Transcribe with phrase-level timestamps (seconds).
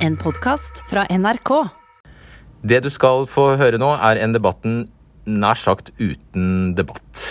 [0.00, 1.50] En podkast fra NRK.
[2.64, 4.78] Det du skal få høre nå, er en debatten
[5.28, 7.24] nær sagt uten debatt.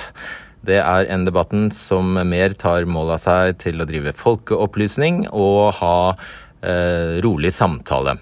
[0.62, 5.80] Det er en debatten som mer tar mål av seg til å drive folkeopplysning og
[5.80, 8.20] ha eh, rolig samtale.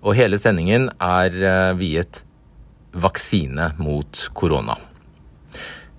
[0.00, 2.22] Og hele sendingen er eh, viet
[2.96, 4.78] vaksine mot korona.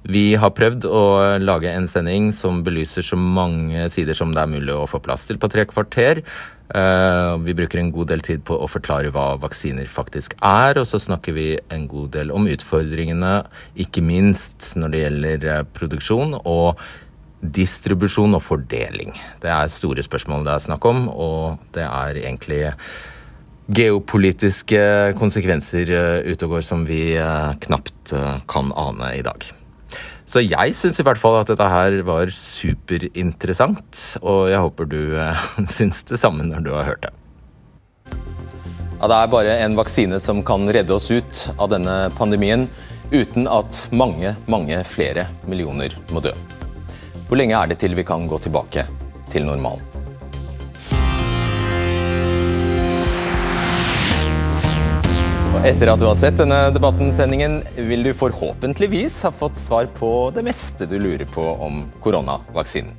[0.02, 1.04] Vi har prøvd å
[1.38, 5.28] lage en sending som belyser så mange sider som det er mulig å få plass
[5.30, 6.24] til på tre kvarter.
[6.76, 10.88] Eh, Vi bruker en god del tid på å forklare hva vaksiner faktisk er, og
[10.88, 13.42] så snakker vi en god del om utfordringene,
[13.76, 16.82] ikke minst når det gjelder eh, produksjon og
[17.42, 19.16] distribusjon og fordeling.
[19.42, 22.62] Det er store spørsmål det er snakk om, og det er egentlig
[23.72, 24.84] geopolitiske
[25.20, 27.18] konsekvenser eh, ute og går som vi
[27.66, 28.16] knapt
[28.52, 29.52] kan ane i dag.
[30.32, 35.00] Så jeg syns i hvert fall at dette her var superinteressant, og jeg håper du
[35.20, 37.12] eh, syns det samme når du har hørt det.
[39.02, 42.68] Ja, det er bare en vaksine som kan redde oss ut av denne pandemien,
[43.12, 46.32] uten at mange, mange flere millioner må dø.
[47.28, 48.86] Hvor lenge er det til vi kan gå tilbake
[49.34, 50.01] til normalen?
[55.60, 60.46] Etter at du har sett denne debattensendingen, vil du forhåpentligvis ha fått svar på det
[60.48, 62.96] meste du lurer på om koronavaksinen.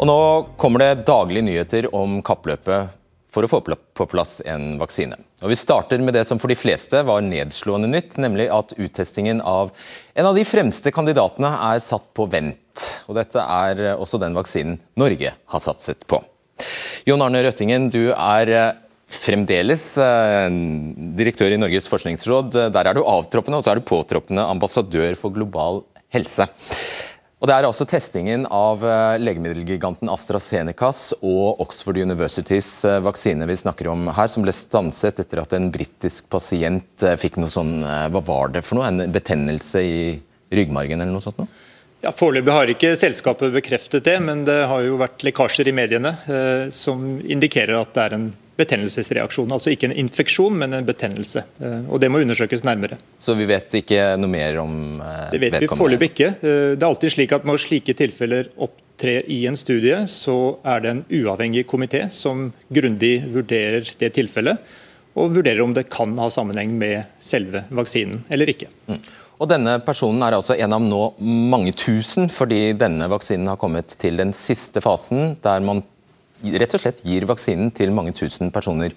[0.00, 0.16] Og nå
[0.56, 2.94] kommer det daglige nyheter om kappløpet
[3.30, 5.18] for å få på plass en vaksine.
[5.42, 9.42] Og Vi starter med det som for de fleste var nedslående nytt, nemlig at uttestingen
[9.42, 9.74] av
[10.14, 12.86] en av de fremste kandidatene er satt på vent.
[13.10, 16.22] Og Dette er også den vaksinen Norge har satset på.
[17.08, 18.76] Jon Arne Røttingen, du er
[19.10, 20.48] fremdeles eh,
[21.18, 22.56] direktør i Norges forskningsråd.
[22.74, 25.82] Der er du avtroppende, og så er du påtroppende ambassadør for global
[26.14, 26.46] helse.
[27.40, 33.56] Og Det er altså testingen av eh, legemiddelgiganten AstraZenecas og Oxford Universitys eh, vaksine vi
[33.62, 38.22] snakker om her, som ble stanset etter at en britisk pasient fikk noe sånn Hva
[38.24, 38.90] var det for noe?
[38.92, 39.98] En betennelse i
[40.52, 41.40] ryggmargen eller noe sånt?
[41.40, 41.68] Noe?
[42.00, 46.14] Ja, Foreløpig har ikke selskapet bekreftet det, men det har jo vært lekkasjer i mediene
[46.32, 49.50] eh, som indikerer at det er en betennelsesreaksjon.
[49.54, 51.44] Altså ikke en infeksjon, men en betennelse.
[51.60, 52.98] Eh, og Det må undersøkes nærmere.
[53.18, 55.32] Så vi vet ikke noe mer om vedkommende?
[55.32, 56.30] Det vet vi foreløpig ikke.
[56.40, 60.84] Eh, det er alltid slik at Når slike tilfeller opptrer i en studie, så er
[60.84, 64.60] det en uavhengig komité som grundig vurderer det tilfellet,
[65.16, 68.68] og vurderer om det kan ha sammenheng med selve vaksinen eller ikke.
[68.86, 69.00] Mm.
[69.40, 71.00] Og Denne personen er altså en av nå
[71.48, 75.80] mange tusen, fordi denne vaksinen har kommet til den siste fasen, der man
[76.40, 78.94] rett og slett gir vaksinen til mange tusen personer.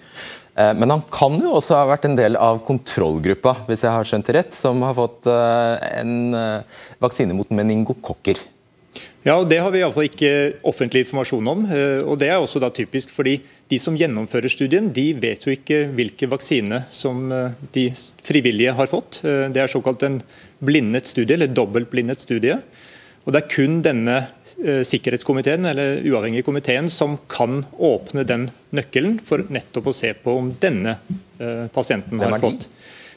[0.54, 4.08] Eh, men han kan jo også ha vært en del av kontrollgruppa, hvis jeg har
[4.08, 8.42] skjønt det rett, som har fått eh, en eh, vaksine mot meningokokker.
[9.24, 10.30] Ja, og Det har vi iallfall ikke
[10.68, 11.62] offentlig informasjon om.
[12.04, 13.38] og Det er også da typisk fordi
[13.72, 17.32] de som gjennomfører studien, de vet jo ikke hvilke vaksine som
[17.72, 17.86] de
[18.20, 19.22] frivillige har fått.
[19.24, 20.18] Det er såkalt en
[20.60, 22.58] blindet studie, eller dobbeltblindet studie.
[23.24, 24.16] Og Det er kun denne
[24.60, 30.36] eh, sikkerhetskomiteen eller uavhengige komiteen som kan åpne den nøkkelen for nettopp å se på
[30.42, 30.98] om denne
[31.40, 32.68] eh, pasienten har fått.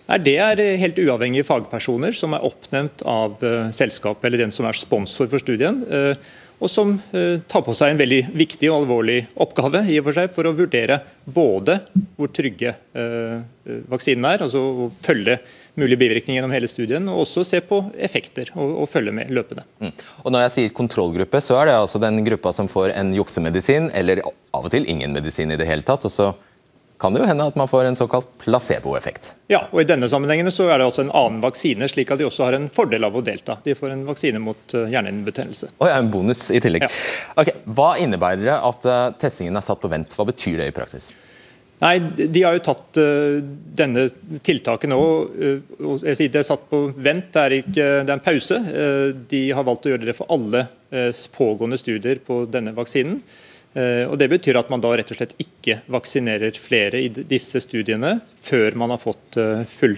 [0.07, 4.69] Nei, Det er helt uavhengige fagpersoner som er oppnevnt av eh, selskapet eller den som
[4.69, 5.83] er sponsor for studien.
[5.91, 10.07] Eh, og som eh, tar på seg en veldig viktig og alvorlig oppgave i og
[10.07, 11.81] for seg for å vurdere både
[12.17, 13.43] hvor trygge eh,
[13.91, 15.37] vaksinen er, altså å følge
[15.77, 19.65] mulige bivirkninger gjennom hele studien, og også se på effekter og, og følge med løpende.
[19.83, 19.93] Mm.
[20.23, 23.91] Og Når jeg sier kontrollgruppe, så er det altså den gruppa som får en juksemedisin,
[23.97, 26.05] eller av og til ingen medisin i det hele tatt.
[26.09, 26.33] og så
[26.97, 29.35] kan det jo hende at man får en såkalt placeboeffekt.
[29.51, 32.25] Ja, og I denne sammenhengen så er det altså en annen vaksine, slik at de
[32.25, 33.59] også har en fordel av å delta.
[33.63, 35.71] De får en vaksine mot uh, hjernehinnebetennelse.
[35.77, 36.87] Og ja, en bonus i tillegg.
[36.87, 36.89] Ja.
[37.43, 40.17] Ok, Hva innebærer det at uh, testingen er satt på vent?
[40.17, 41.11] Hva betyr det i praksis?
[41.83, 43.37] Nei, De har jo tatt uh,
[43.77, 44.07] denne
[44.45, 45.01] tiltaket nå.
[45.29, 48.57] Uh, Det er satt på vent, det er, ikke, det er en pause.
[48.65, 50.67] Uh, de har valgt å gjøre det for alle
[51.35, 53.17] pågående studier på denne vaksinen.
[54.07, 58.13] Og Det betyr at man da rett og slett ikke vaksinerer flere i disse studiene
[58.39, 59.35] før man har fått
[59.67, 59.97] full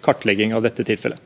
[0.00, 1.20] kartlegging av dette tilfellet.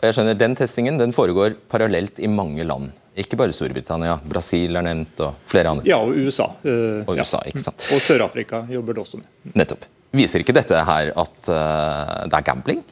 [0.00, 2.96] Og jeg skjønner, Den testingen den foregår parallelt i mange land.
[3.16, 4.18] Ikke bare Storbritannia.
[4.28, 5.86] Brasil er nevnt, og flere andre.
[5.88, 6.50] Ja, og USA.
[6.66, 7.86] Eh, og USA, ikke sant.
[7.96, 9.30] Og Sør-Afrika jobber det også med.
[9.56, 9.88] Nettopp.
[10.16, 12.84] Viser ikke dette her at det er gambling?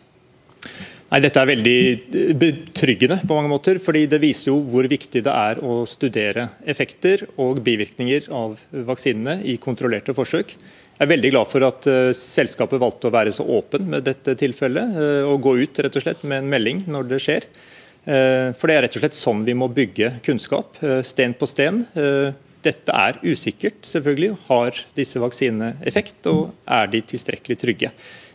[1.15, 1.81] Nei, Dette er veldig
[2.19, 3.79] eh, betryggende på mange måter.
[3.79, 9.39] fordi Det viser jo hvor viktig det er å studere effekter og bivirkninger av vaksinene
[9.47, 10.57] i kontrollerte forsøk.
[10.95, 14.37] Jeg er veldig glad for at uh, selskapet valgte å være så åpen med dette
[14.39, 14.93] tilfellet.
[14.95, 17.49] Uh, og gå ut rett og slett med en melding når det skjer.
[18.05, 20.77] Uh, for Det er rett og slett sånn vi må bygge kunnskap.
[21.03, 21.87] sten på sten.
[22.65, 24.37] dette er usikkert, selvfølgelig.
[24.47, 27.91] Har disse vaksinene effekt, og er de tilstrekkelig trygge?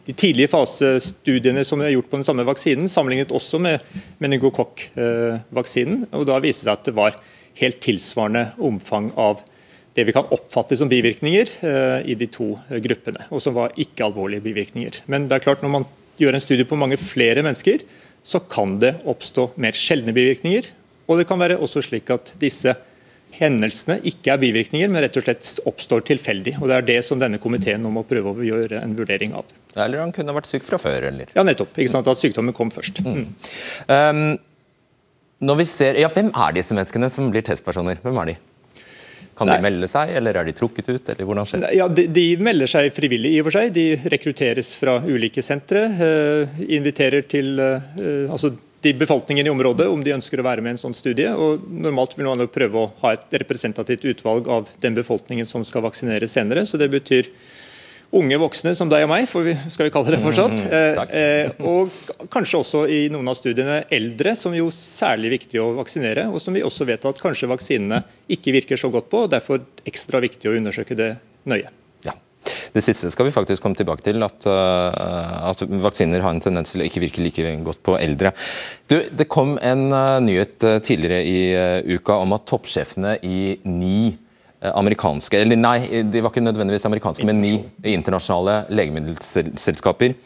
[0.06, 3.82] De tidlige fasestudiene som er gjort på den samme vaksinen, sammenlignet også med
[4.22, 7.18] meningokokk-vaksinen, og Da viste det seg at det var
[7.60, 9.44] helt tilsvarende omfang av
[9.98, 14.06] det vi kan oppfatte som bivirkninger eh, i de to gruppene, og som var ikke
[14.08, 15.04] alvorlige bivirkninger.
[15.12, 15.88] Men det er klart når man
[16.20, 17.84] gjør en studie på mange flere mennesker,
[18.30, 20.70] så kan det oppstå mer sjeldne bivirkninger.
[21.10, 22.76] Og det kan være også slik at disse
[23.40, 26.58] hendelsene ikke er bivirkninger, men rett og slett oppstår tilfeldig.
[26.60, 29.50] Og Det er det som denne komiteen nå må prøve å gjøre en vurdering av.
[29.76, 31.32] Eller han kunne vært syk fra før, eller?
[31.36, 31.78] Ja, nettopp.
[31.78, 32.10] Ikke sant?
[32.10, 33.02] At sykdommen kom først.
[33.06, 33.26] Mm.
[33.90, 34.24] Um,
[35.40, 38.02] når vi ser, ja, Hvem er disse menneskene som blir testpersoner?
[38.04, 38.38] Hvem er de?
[39.40, 41.12] Kan de melde seg, eller er de trukket ut?
[41.14, 41.74] eller hvordan skjer det?
[41.80, 43.72] Ja, de, de, melder seg frivillig, i og for seg.
[43.76, 45.86] De rekrutteres fra ulike sentre.
[46.00, 48.52] Uh, inviterer til uh, altså
[48.82, 51.32] de befolkningen i området om de ønsker å være med i en sånn studie.
[51.36, 55.66] og Normalt vil man jo prøve å ha et representativt utvalg av den befolkningen som
[55.68, 56.66] skal vaksineres senere.
[56.66, 57.28] så Det betyr
[58.16, 60.56] unge voksne som deg og meg, vi, skal vi kalle det fortsatt.
[60.56, 65.62] Mm, eh, eh, og kanskje også i noen av studiene eldre, som jo særlig viktig
[65.62, 66.28] å vaksinere.
[66.34, 68.02] Og som vi også vet at kanskje vaksinene
[68.32, 71.14] ikke virker så godt på, og derfor ekstra viktig å undersøke det
[71.50, 71.70] nøye.
[72.70, 76.70] Det siste skal vi faktisk komme tilbake til, at, uh, at vaksiner har en tendens
[76.70, 78.30] til å ikke virke like godt på eldre.
[78.86, 84.14] Du, det kom en uh, nyhet tidligere i uka om at toppsjefene i ni
[84.60, 87.54] amerikanske, eller nei, de var ikke nødvendigvis amerikanske, men ni
[87.96, 90.18] internasjonale legemiddelselskaper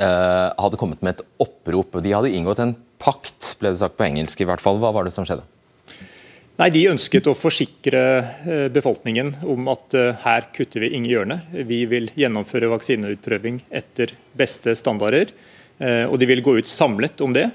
[0.00, 1.98] hadde kommet med et opprop.
[2.00, 4.78] De hadde inngått en pakt, ble det sagt på engelsk i hvert fall.
[4.80, 5.44] Hva var det som skjedde?
[6.60, 11.38] Nei, De ønsket å forsikre eh, befolkningen om at eh, her kutter vi ingen hjørne.
[11.64, 15.32] Vi vil gjennomføre vaksineutprøving etter beste standarder.
[15.80, 17.46] Eh, og de vil gå ut samlet om det.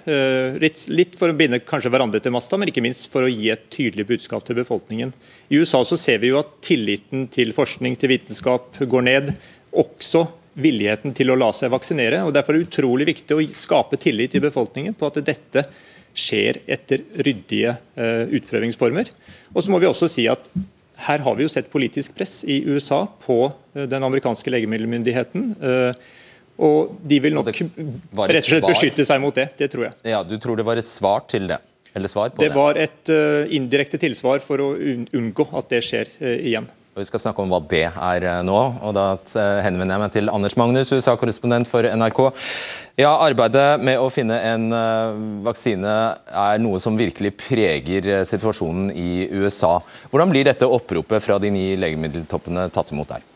[0.89, 3.67] Litt for å binde kanskje hverandre til masta, men ikke minst for å gi et
[3.73, 5.13] tydelig budskap til befolkningen.
[5.53, 9.35] I USA så ser vi jo at tilliten til forskning, til vitenskap, går ned.
[9.75, 10.25] Også
[10.55, 12.23] villigheten til å la seg vaksinere.
[12.25, 15.67] og Derfor er det utrolig viktig å skape tillit i befolkningen på at dette
[16.15, 19.11] skjer etter ryddige uh, utprøvingsformer.
[19.51, 20.47] Og så må vi også si at
[21.05, 25.49] her har vi jo sett politisk press i USA på den amerikanske legemiddelmyndigheten.
[26.57, 29.49] Og de vil nok rett og slett beskytte seg mot det.
[29.59, 29.97] Det tror jeg.
[30.13, 31.59] Ja, Du tror det var et svar til det?
[31.95, 32.49] Eller svar på det?
[32.49, 33.11] Det var et
[33.55, 36.67] indirekte tilsvar for å unngå at det skjer igjen.
[36.95, 38.55] Og Vi skal snakke om hva det er eh, nå.
[38.55, 42.21] og Da eh, henvender jeg meg til Anders Magnus, USA-korrespondent for NRK.
[43.03, 49.27] Ja, Arbeidet med å finne en eh, vaksine er noe som virkelig preger situasjonen i
[49.35, 49.81] USA.
[50.07, 53.27] Hvordan blir dette oppropet fra de ni legemiddeltoppene tatt imot der?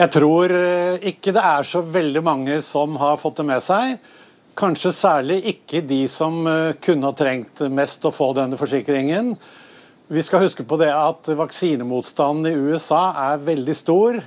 [0.00, 0.52] Jeg tror
[1.04, 3.98] ikke det er så veldig mange som har fått det med seg.
[4.56, 6.38] Kanskje særlig ikke de som
[6.80, 9.34] kunne ha trengt mest å få denne forsikringen.
[10.08, 14.22] Vi skal huske på det at vaksinemotstanden i USA er veldig stor.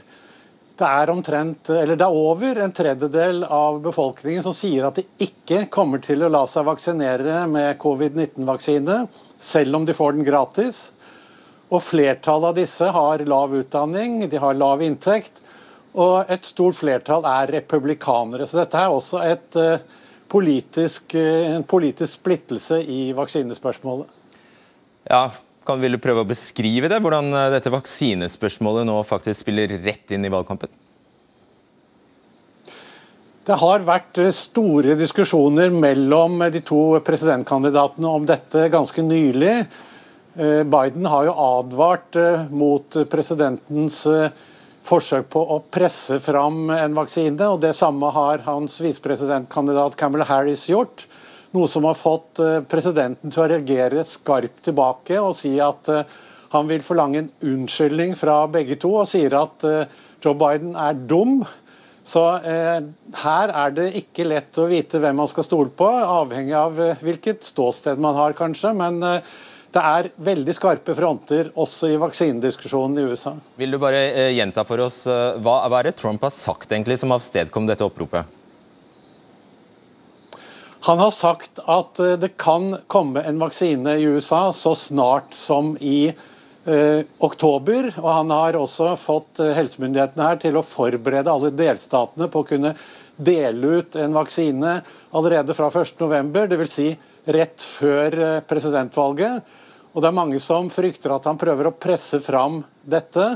[0.78, 5.08] Det er, omtrent, eller det er over en tredjedel av befolkningen som sier at de
[5.26, 9.04] ikke kommer til å la seg vaksinere med covid-19-vaksine,
[9.42, 10.92] selv om de får den gratis.
[11.74, 15.43] Og Flertallet av disse har lav utdanning, de har lav inntekt,
[15.94, 18.48] og et stort flertall er republikanere.
[18.50, 24.22] Så dette er også et, uh, politisk, uh, en politisk splittelse i vaksinespørsmålet.
[25.10, 25.28] Ja,
[25.64, 30.12] kan Vil du prøve å beskrive det, hvordan eh, dette vaksinespørsmålet nå faktisk spiller rett
[30.12, 30.72] inn i valgkampen?
[33.48, 39.56] Det har vært eh, store diskusjoner mellom de to presidentkandidatene om dette ganske nylig.
[40.36, 42.20] Eh, Biden har jo advart
[42.52, 44.04] mot presidentens
[44.84, 50.68] forsøk på å presse fram en vaksine, og det samme har hans visepresidentkandidat Camelot Harris
[50.70, 51.06] gjort.
[51.54, 56.16] Noe som har fått eh, presidenten til å reagere skarpt tilbake og si at eh,
[56.54, 60.98] han vil forlange en unnskyldning fra begge to, og sier at eh, Joe Biden er
[60.98, 61.42] dum.
[62.04, 62.82] Så eh,
[63.24, 67.46] her er det ikke lett å vite hvem man skal stole på, avhengig av hvilket
[67.48, 68.74] ståsted man har, kanskje.
[68.78, 69.34] Men eh,
[69.74, 73.34] det er veldig skarpe fronter også i vaksinediskusjonen i USA.
[73.58, 77.00] Vil du bare eh, gjenta for oss, hva, hva er det Trump har sagt egentlig
[77.02, 78.40] som avstedkom dette oppropet?
[80.84, 85.78] Han har sagt at eh, det kan komme en vaksine i USA så snart som
[85.80, 87.88] i eh, oktober.
[88.02, 92.50] Og han har også fått eh, helsemyndighetene her til å forberede alle delstatene på å
[92.50, 92.74] kunne
[93.16, 94.78] dele ut en vaksine
[95.16, 96.76] allerede fra 1.11., dvs.
[96.76, 96.90] Si
[97.32, 99.56] rett før eh, presidentvalget.
[99.94, 103.36] Og det er mange som frykter at han prøver å presse fram dette.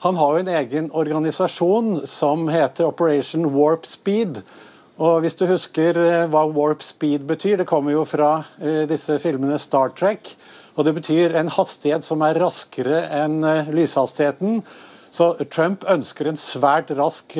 [0.00, 4.40] Han har jo en egen organisasjon som heter Operation Warp Speed
[5.00, 9.16] og Hvis du husker eh, hva warp speed betyr, det kommer jo fra eh, disse
[9.22, 10.34] filmene Star Trek.
[10.76, 13.40] og Det betyr en hastighet som er raskere enn
[13.72, 14.60] lyshastigheten.
[15.10, 17.32] Så Trump ønsker en svært rask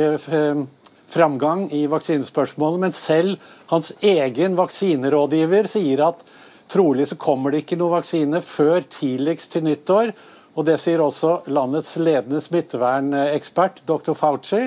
[1.11, 6.25] framgang i vaksinespørsmålet, men selv hans egen vaksinerådgiver sier at
[6.71, 10.12] trolig så kommer det ikke noe vaksine før tidligst til nyttår.
[10.59, 14.15] Og Det sier også landets ledende smittevernekspert, dr.
[14.19, 14.65] Fauci.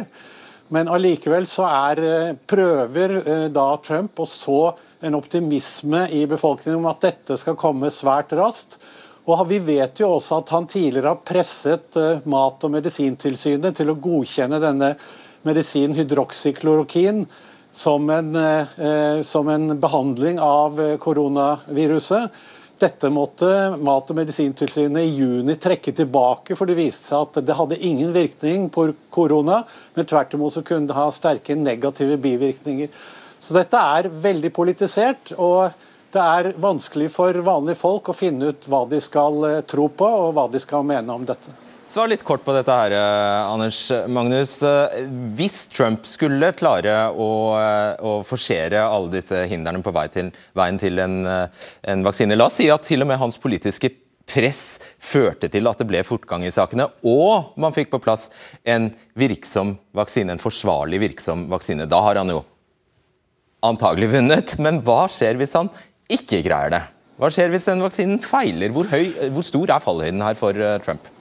[0.73, 6.79] Men allikevel så er, eh, prøver eh, da Trump å så en optimisme i befolkningen
[6.79, 8.79] om at dette skal komme svært raskt.
[9.27, 13.91] Og Vi vet jo også at han tidligere har presset eh, Mat- og medisintilsynet til
[13.91, 14.95] å godkjenne denne
[15.43, 17.25] medisinen hydroksyklorokin
[17.73, 22.29] som en, eh, som en behandling av eh, koronaviruset.
[22.79, 27.55] Dette måtte Mat- og medisintilsynet i juni trekke tilbake, for det viste seg at det
[27.57, 29.63] hadde ingen virkning på korona,
[29.93, 32.91] men tvert imot så kunne det ha sterke negative bivirkninger.
[33.39, 35.33] Så dette er veldig politisert.
[35.37, 35.71] og
[36.13, 40.05] det er vanskelig for vanlige folk å finne ut hva de skal eh, tro på
[40.05, 41.49] og hva de skal mene om dette.
[41.93, 44.55] Svar litt kort på dette, her, eh, Anders Magnus.
[44.65, 45.03] Eh,
[45.37, 50.79] hvis Trump skulle klare å, eh, å forsere alle disse hindrene på vei til, veien
[50.79, 51.27] til en,
[51.83, 53.93] en vaksine La oss si at til og med hans politiske
[54.25, 58.31] press førte til at det ble fortgang i sakene, og man fikk på plass
[58.65, 61.85] en virksom vaksine, en forsvarlig virksom vaksine.
[61.85, 62.41] Da har han jo
[63.61, 64.57] antagelig vunnet.
[64.57, 65.69] Men hva skjer hvis han
[66.09, 66.85] ikke greier det?
[67.21, 68.73] Hva skjer hvis den vaksinen feiler?
[68.73, 71.13] Hvor, høy, hvor stor er fallhøyden her for Trump?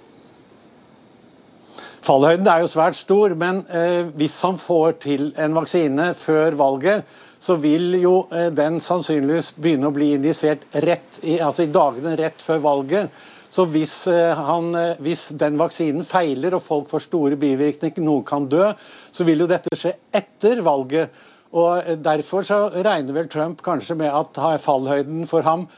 [2.02, 7.04] Fallhøyden er jo svært stor, men eh, hvis han får til en vaksine før valget,
[7.42, 12.16] så vil jo eh, den sannsynligvis begynne å bli indisert rett i, altså i dagene
[12.18, 13.20] rett før valget.
[13.52, 18.48] Så hvis, eh, han, hvis, den vaksinen feiler og folk får store bivirkninger, noen kan
[18.50, 18.72] dø,
[19.14, 21.22] så vil jo dette skje etter valget.
[21.54, 25.68] Og Derfor så regner vel Trump kanskje med at fallhøyden for ham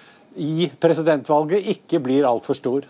[0.40, 2.88] i presidentvalget ikke blir altfor stor.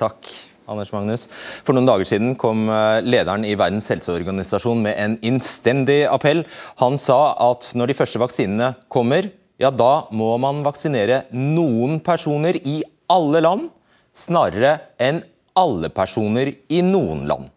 [0.00, 0.32] Takk.
[0.70, 1.26] Anders Magnus.
[1.64, 6.44] For noen dager siden kom eh, lederen i Verdens helseorganisasjon med en innstendig appell.
[6.80, 9.30] Han sa at når de første vaksinene kommer,
[9.60, 12.80] ja da må man vaksinere noen personer i
[13.12, 13.68] alle land,
[14.14, 15.22] snarere enn
[15.58, 17.50] alle personer i noen land.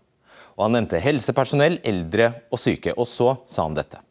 [0.57, 2.93] Og Han nevnte helsepersonell, eldre og syke.
[2.97, 4.01] Og så sa han dette.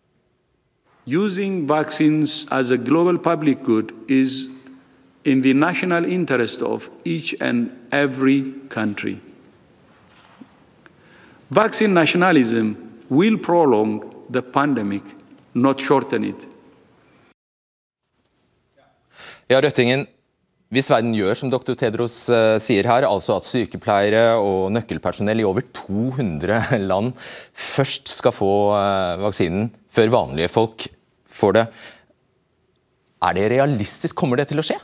[1.06, 4.46] Using vaccines as a global public good is
[5.26, 9.18] in the national interest of each and every country.
[11.50, 12.74] Vaccine nationalism
[13.08, 15.02] will prolong the pandemic,
[15.54, 16.46] not shorten it.
[19.46, 20.06] Ja, Røttingen,
[20.74, 21.76] hvis verden gjør som dr.
[21.78, 27.12] Tedros uh, sier her, altså at sykepleiere og nøkkelpersonell i over 200 land
[27.54, 30.88] først skal få uh, vaksinen før vanlige folk
[31.30, 31.64] får det,
[33.26, 34.18] er det realistisk?
[34.18, 34.80] Kommer det til å skje?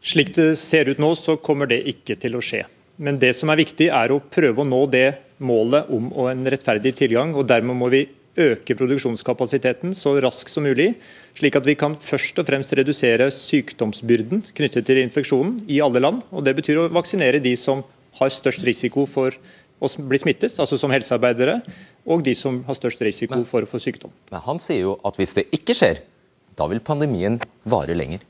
[0.00, 2.62] Slik det ser ut nå, så kommer det ikke til å skje.
[3.00, 5.08] Men det som er viktig, er å prøve å nå det
[5.44, 7.34] målet om en rettferdig tilgang.
[7.36, 8.06] og Dermed må vi
[8.40, 10.94] øke produksjonskapasiteten så raskt som mulig,
[11.36, 16.22] slik at vi kan først og fremst redusere sykdomsbyrden knyttet til infeksjonen i alle land.
[16.30, 17.82] og Det betyr å vaksinere de som
[18.20, 19.36] har størst risiko for
[19.80, 21.60] å bli smittet, altså som helsearbeidere,
[22.04, 24.12] og de som har størst risiko for å få sykdom.
[24.32, 26.02] Men Han sier jo at hvis det ikke skjer,
[26.56, 28.20] da vil pandemien vare lenger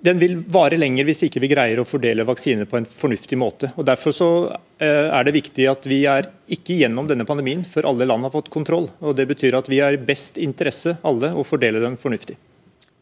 [0.00, 3.72] den vil vare lenger hvis ikke vi greier å fordele vaksiner på en fornuftig måte.
[3.76, 4.30] Og Derfor så
[4.78, 8.34] eh, er det viktig at vi er ikke gjennom denne pandemien før alle land har
[8.34, 8.88] fått kontroll.
[9.02, 12.38] Og Det betyr at vi er best interesse alle å fordele den fornuftig.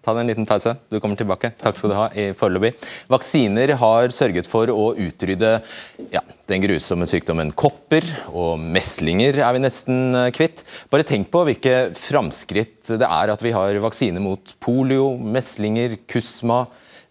[0.06, 0.70] Ta deg en liten pause.
[0.86, 1.50] Du kommer tilbake.
[1.58, 2.76] Takk skal du ha i foreløpig.
[3.10, 5.50] Vaksiner har sørget for å utrydde
[6.12, 10.62] ja, den grusomme sykdommen kopper, og meslinger er vi nesten eh, kvitt.
[10.94, 16.62] Bare tenk på hvilke framskritt det er at vi har vaksine mot polio, meslinger, kusma,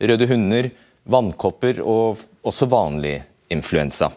[0.01, 0.69] røde hunder,
[1.05, 3.19] vannkopper og også vanlig
[3.53, 4.11] influensa.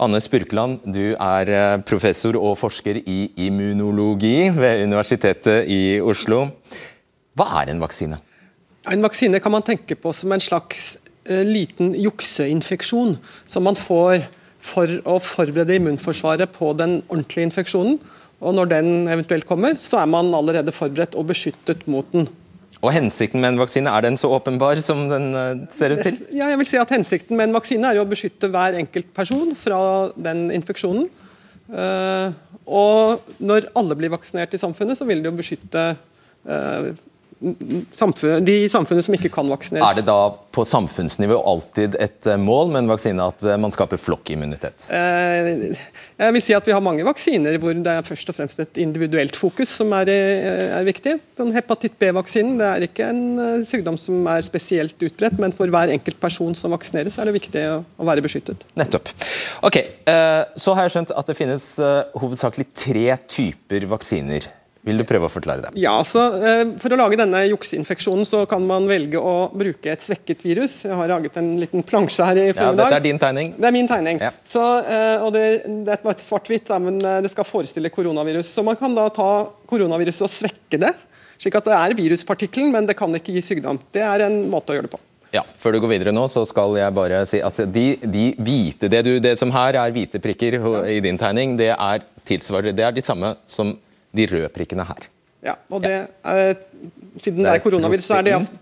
[0.00, 6.46] Anne Spurkeland, du er eh, professor og forsker i immunologi ved Universitetet i Oslo.
[7.38, 8.20] Hva er en vaksine?
[8.90, 10.98] En vaksine kan man tenke på som en slags
[11.28, 13.16] uh, liten jukseinfeksjon
[13.48, 14.24] som man får
[14.60, 18.00] for å forberede immunforsvaret på den ordentlige infeksjonen.
[18.40, 22.28] Og Når den eventuelt kommer, så er man allerede forberedt og beskyttet mot den.
[22.80, 26.20] Og Hensikten med en vaksine, er den så åpenbar som den eh, ser ut til?
[26.38, 29.52] Ja, jeg vil si at Hensikten med en vaksine er å beskytte hver enkelt person
[29.58, 29.80] fra
[30.16, 31.10] den infeksjonen.
[31.70, 32.32] Uh,
[32.66, 35.84] og Når alle blir vaksinert i samfunnet, så vil det jo beskytte
[36.48, 36.88] uh,
[37.96, 39.84] samfunn, de samfunnet som ikke kan vaksineres.
[39.86, 40.18] Er det da
[40.52, 44.90] på samfunnsnivå alltid et eh, mål med en vaksine at eh, man skaper flokkimmunitet?
[44.92, 45.72] Eh,
[46.20, 48.82] jeg vil si at Vi har mange vaksiner hvor det er først og fremst et
[48.82, 51.16] individuelt fokus som er, er viktig.
[51.40, 55.94] Den Hepatitt B-vaksinen det er ikke en sykdom som er spesielt utbredt, men for hver
[55.96, 58.68] enkelt person som vaksineres, er det viktig å være beskyttet.
[58.78, 59.08] Nettopp.
[59.66, 59.80] Ok,
[60.60, 61.66] Så har jeg skjønt at det finnes
[62.20, 64.50] hovedsakelig tre typer vaksiner.
[64.86, 65.70] Vil du prøve å forklare det?
[65.82, 70.00] Ja, så eh, For å lage denne jukseinfeksjonen så kan man velge å bruke et
[70.00, 70.78] svekket virus.
[70.86, 72.86] Jeg har laget en liten plansje her i formiddag.
[72.86, 73.52] Ja, dette er din tegning?
[73.58, 74.22] Det er min tegning.
[74.24, 74.32] Ja.
[74.48, 75.44] Så, eh, og det,
[75.84, 78.54] det er bare svart-hvitt, men eh, det skal forestille koronavirus.
[78.56, 79.30] Så man kan da ta
[79.68, 80.94] koronaviruset og svekke det,
[81.40, 83.82] slik at det er viruspartikkelen, men det kan ikke gi sykdom.
[83.92, 85.02] Det er en måte å gjøre det på.
[85.30, 88.88] Ja, Før du går videre nå, så skal jeg bare si at de, de hvite,
[88.90, 90.56] det, du, det, som her er hvite prikker
[90.90, 93.76] i din tegning, det er, tilsvarer, det er de samme som
[94.16, 95.06] de røde prikkene her.
[95.44, 96.58] Ja, og det er,
[97.16, 98.58] Siden det er koronavirus, så er det altså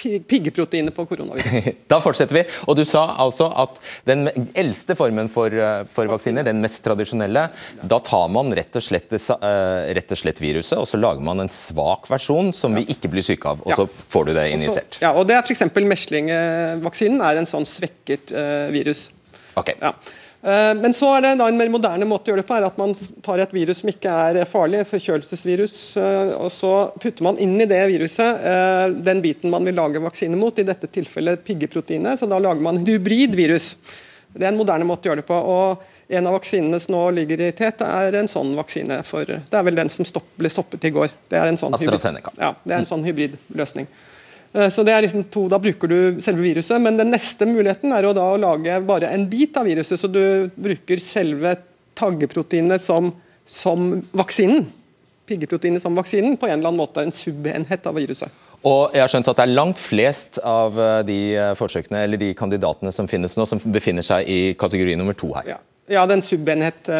[0.00, 1.74] piggeproteinet på koronavirus.
[1.92, 2.42] da fortsetter vi.
[2.68, 7.46] Og Du sa altså at den eldste formen for, eh, for, vaksiner, den mest tradisjonelle,
[7.82, 11.44] da tar man rett og, slett, uh, rett og slett viruset, og så lager man
[11.44, 12.80] en svak versjon som ja.
[12.80, 13.62] vi ikke blir syke av.
[13.66, 15.00] Og så får du det injisert.
[15.02, 15.66] ja, og det er f.eks.
[15.76, 19.08] meslingvaksinen er en sånn svekket uh, virus.
[19.58, 19.76] Okay.
[19.82, 19.94] Ja.
[20.42, 22.78] Eh, men så er det en mer moderne måte å gjøre det på, er at
[22.80, 22.94] man
[23.24, 27.68] tar et virus som ikke er farlig, forkjølelsesvirus, eh, og så putter man inn i
[27.68, 32.22] det viruset eh, den biten man vil lage vaksine mot, i dette tilfellet piggeproteinet.
[32.22, 33.74] Så da lager man hybridvirus.
[34.32, 35.36] Det er en moderne måte å gjøre det på.
[35.36, 39.02] og En av vaksinene som nå ligger i tet, er en sånn vaksine.
[39.04, 41.10] for Det er vel den som stopp, ble stoppet i går.
[41.28, 43.90] Det er en sånn, hybrid, ja, det er en sånn hybridløsning.
[44.52, 47.94] Eh, så det er liksom to, Da bruker du selve viruset, men den neste muligheten
[47.94, 50.00] er å da lage bare en bit av viruset.
[50.00, 51.56] Så du bruker selve
[51.98, 53.12] taggeproteinet som,
[53.46, 54.66] som vaksinen.
[55.30, 58.46] Piggeproteinet som vaksinen, på en eller annen måte en subenhet av viruset.
[58.66, 62.20] Og jeg har skjønt at det er langt flest av eh, de eh, forsøkene eller
[62.20, 65.54] de kandidatene som finnes nå, som befinner seg i kategori nummer to her.
[65.54, 65.60] Ja,
[65.94, 66.90] ja den subenhet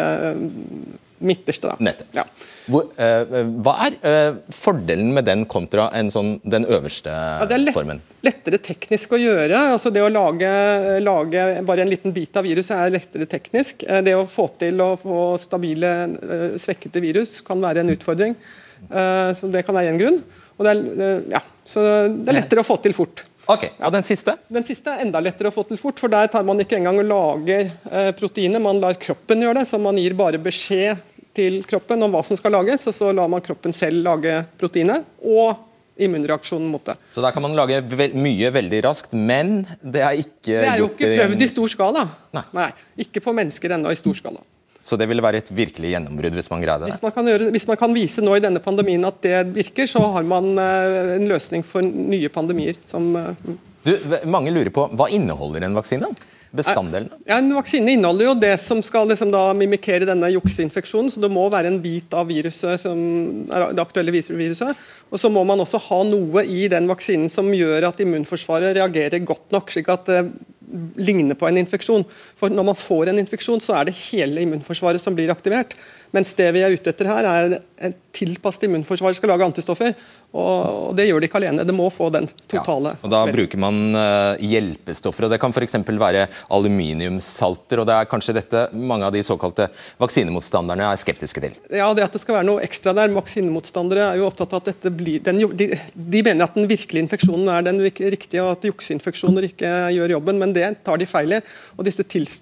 [1.20, 1.72] midterste.
[2.16, 2.24] Ja.
[2.70, 3.34] Hvor, uh,
[3.64, 8.02] hva er uh, fordelen med den kontra sånn, den øverste ja, det er lett, formen?
[8.24, 9.60] lettere teknisk å gjøre.
[9.74, 10.50] altså Det å lage,
[11.04, 13.84] lage, bare en liten bit av viruset er lettere teknisk.
[13.88, 15.94] Uh, det å få til å få stabile,
[16.60, 18.36] svekkede virus kan være en utfordring.
[19.36, 20.22] så Det kan være én grunn.
[20.56, 23.24] Og det er, ja, så det er lettere å få til fort.
[23.50, 24.36] Ok, Og den siste?
[24.52, 25.98] Den siste er enda lettere å få til fort.
[25.98, 29.66] for Der tar man ikke engang og lager eh, proteiner, man lar kroppen gjøre det.
[29.66, 31.00] Så man gir bare beskjed
[31.40, 35.08] til kroppen om hva som skal lages, og så lar man kroppen selv lage proteinet.
[35.24, 35.66] og
[36.00, 36.96] immunreaksjonen mot det.
[37.14, 40.80] Så der kan man lage ve mye veldig raskt, men det er ikke Det er
[40.80, 42.06] jo ikke prøvd i stor skala.
[42.36, 42.46] Nei.
[42.56, 42.70] Nei
[43.04, 44.42] ikke på mennesker ennå i stor skala.
[44.80, 46.94] Så det ville være et virkelig gjennombrudd hvis man greide det?
[46.94, 49.88] Hvis man, kan gjøre, hvis man kan vise nå i denne pandemien at det virker,
[49.90, 52.80] så har man uh, en løsning for nye pandemier.
[52.88, 53.92] Som, uh, du,
[54.24, 56.08] mange lurer på, Hva inneholder en vaksine?
[56.56, 57.18] Bestanddelene?
[57.28, 61.10] Ja, en Vaksine inneholder jo det som skal liksom da mimikere denne jukseinfeksjonen.
[61.12, 63.00] så Det må være en bit av viruset som
[63.50, 64.86] er det aktuelle viruset.
[65.10, 69.24] Og så må man også ha noe i den vaksinen som gjør at immunforsvaret reagerer
[69.24, 69.70] godt nok.
[69.70, 70.24] slik at det
[71.00, 72.04] ligner på en infeksjon.
[72.38, 75.74] For Når man får en infeksjon, så er det hele immunforsvaret som blir aktivert.
[76.14, 79.94] Mens det vi er ute etter her, er en tilpasset immunforsvar skal lage antistoffer.
[80.30, 81.64] Og Det gjør de ikke alene.
[81.66, 82.94] Det må få den totale.
[82.94, 85.26] Ja, og Da bruker man uh, hjelpestoffer.
[85.26, 85.76] og Det kan f.eks.
[85.86, 87.82] være aluminiumssalter.
[87.82, 89.68] og Det er kanskje dette mange av de såkalte
[90.00, 91.56] vaksinemotstanderne er skeptiske til?
[91.70, 93.14] Ja, det at det skal være noe ekstra der.
[93.16, 97.06] Vaksinemotstandere er jo opptatt av at dette blir den, de, de, mener at den virkelige
[97.06, 100.40] infeksjonen er den riktige, og at jukseinfeksjoner ikke gjør jobben.
[100.42, 101.42] Men det tar de feil i.
[101.76, 102.40] og disse tils,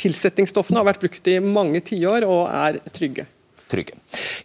[0.00, 3.26] Tilsetningsstoffene har vært brukt i mange tiår og er trygge.
[3.70, 3.98] Trygge.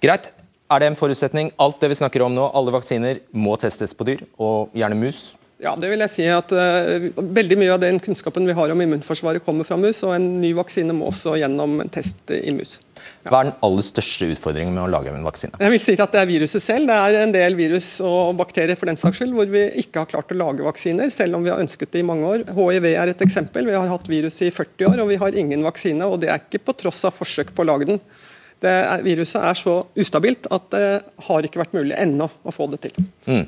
[0.04, 0.35] Greit.
[0.65, 1.51] Er det en forutsetning?
[1.62, 5.36] Alt det vi snakker om nå, alle vaksiner må testes på dyr, og gjerne mus?
[5.62, 8.82] Ja, det vil jeg si at uh, Veldig mye av den kunnskapen vi har om
[8.84, 12.80] immunforsvaret, kommer fra mus, og en ny vaksine må også gjennom en test i mus.
[13.23, 13.30] Ja.
[13.30, 15.56] Hva er den aller største utfordringen med å lage en vaksine?
[15.62, 16.89] Jeg vil si at Det er viruset selv.
[16.89, 20.12] Det er en del virus og bakterier for den saks skyld, hvor vi ikke har
[20.12, 22.45] klart å lage vaksiner, selv om vi har ønsket det i mange år.
[22.58, 23.69] HIV er et eksempel.
[23.69, 26.10] Vi har hatt viruset i 40 år, og vi har ingen vaksine.
[26.10, 28.01] og Det er ikke på tross av forsøk på å lage den.
[28.69, 30.88] Er, viruset er så ustabilt at det
[31.28, 33.06] har ikke vært mulig ennå å få det til.
[33.28, 33.45] Mm.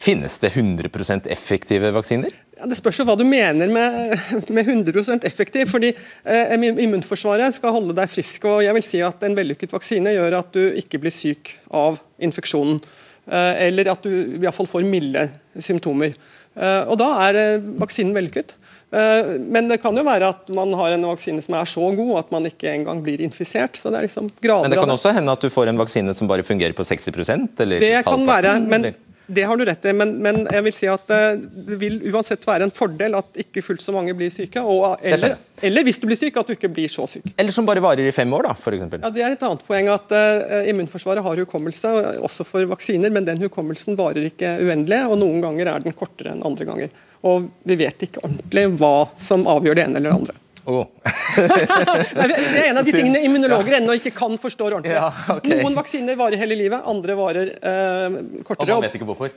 [0.00, 2.32] Finnes det 100% effektive vaksiner?
[2.60, 4.14] Ja, det spørs jo hva du mener med,
[4.56, 5.68] med 100% effektiv.
[5.72, 5.90] fordi
[6.24, 8.44] eh, Immunforsvaret skal holde deg frisk.
[8.48, 12.00] og jeg vil si at En vellykket vaksine gjør at du ikke blir syk av
[12.20, 12.80] infeksjonen.
[13.28, 15.26] Eh, eller at du i hvert fall får milde
[15.60, 16.16] symptomer.
[16.56, 18.56] Eh, og Da er eh, vaksinen vellykket.
[18.90, 22.16] Eh, men det kan jo være at man har en vaksine som er så god
[22.24, 23.78] at man ikke engang blir infisert.
[23.78, 26.14] så det er liksom grader Men det kan også hende at du får en vaksine
[26.14, 28.98] som bare fungerer på 60% eller Det kan være, men eller?
[29.30, 29.92] det har du rett i.
[29.94, 33.62] Men, men jeg vil si at eh, det vil uansett være en fordel at ikke
[33.62, 34.62] fullt så mange blir syke.
[34.62, 37.30] Og, eller, eller hvis du blir syk, at du ikke blir så syk.
[37.36, 39.04] Eller som bare varer i fem år, da, for eksempel.
[39.04, 41.92] Ja, Det er et annet poeng at uh, Immunforsvaret har hukommelse,
[42.26, 46.34] også for vaksiner, men den hukommelsen varer ikke uendelig, og noen ganger er den kortere
[46.34, 46.98] enn andre ganger.
[47.26, 50.36] Og vi vet ikke ordentlig hva som avgjør det ene eller det andre.
[50.70, 50.86] Åh.
[51.40, 54.96] Det er en av de tingene immunologer ennå ikke kan forstå ordentlig.
[54.96, 55.60] Ja, okay.
[55.62, 58.74] Noen vaksiner varer hele livet, andre varer eh, Og kortere.
[58.76, 59.32] man vet ikke hvorfor.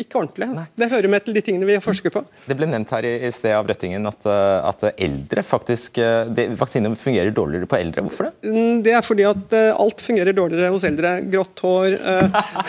[0.00, 0.46] Ikke ordentlig.
[0.80, 2.22] Det hører med til de tingene vi forsker på.
[2.48, 6.46] Det ble nevnt her i, sted av Røttingen at, eh, at eldre faktisk eh, det,
[6.60, 8.04] Vaksiner fungerer dårligere på eldre.
[8.06, 8.48] Hvorfor det?
[8.48, 11.12] Mm, Det er fordi at eh, alt fungerer dårligere hos eldre.
[11.30, 11.98] Grått hår,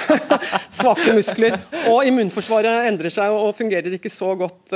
[0.82, 1.58] svake muskler.
[1.91, 4.76] Og immunforsvaret endrer seg og fungerer ikke så godt,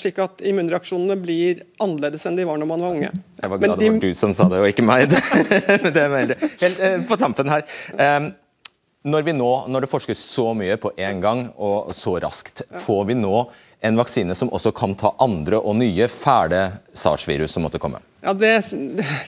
[0.00, 3.12] slik at immunreaksjonene blir annerledes enn de var når man var unge.
[3.40, 5.12] Jeg var Men glad det var de- du som sa det, og ikke meg.
[5.84, 6.36] Men det er.
[6.64, 7.68] Helt på tampen her.
[9.02, 13.04] Når, vi nå, når det forskes så mye på en gang og så raskt, får
[13.08, 13.46] vi nå
[13.80, 18.02] en vaksine som også kan ta andre og nye fæle SARS-virus som måtte komme?
[18.20, 18.50] Ja, det,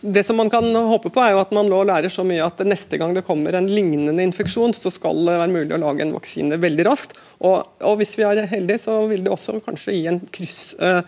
[0.05, 2.59] det som man kan håpe på, er jo at man nå lærer så mye at
[2.69, 6.13] neste gang det kommer en lignende infeksjon, så skal det være mulig å lage en
[6.13, 7.15] vaksine veldig raskt.
[7.41, 11.01] Og, og hvis vi er heldige, så vil det også kanskje gi en kryss, eh,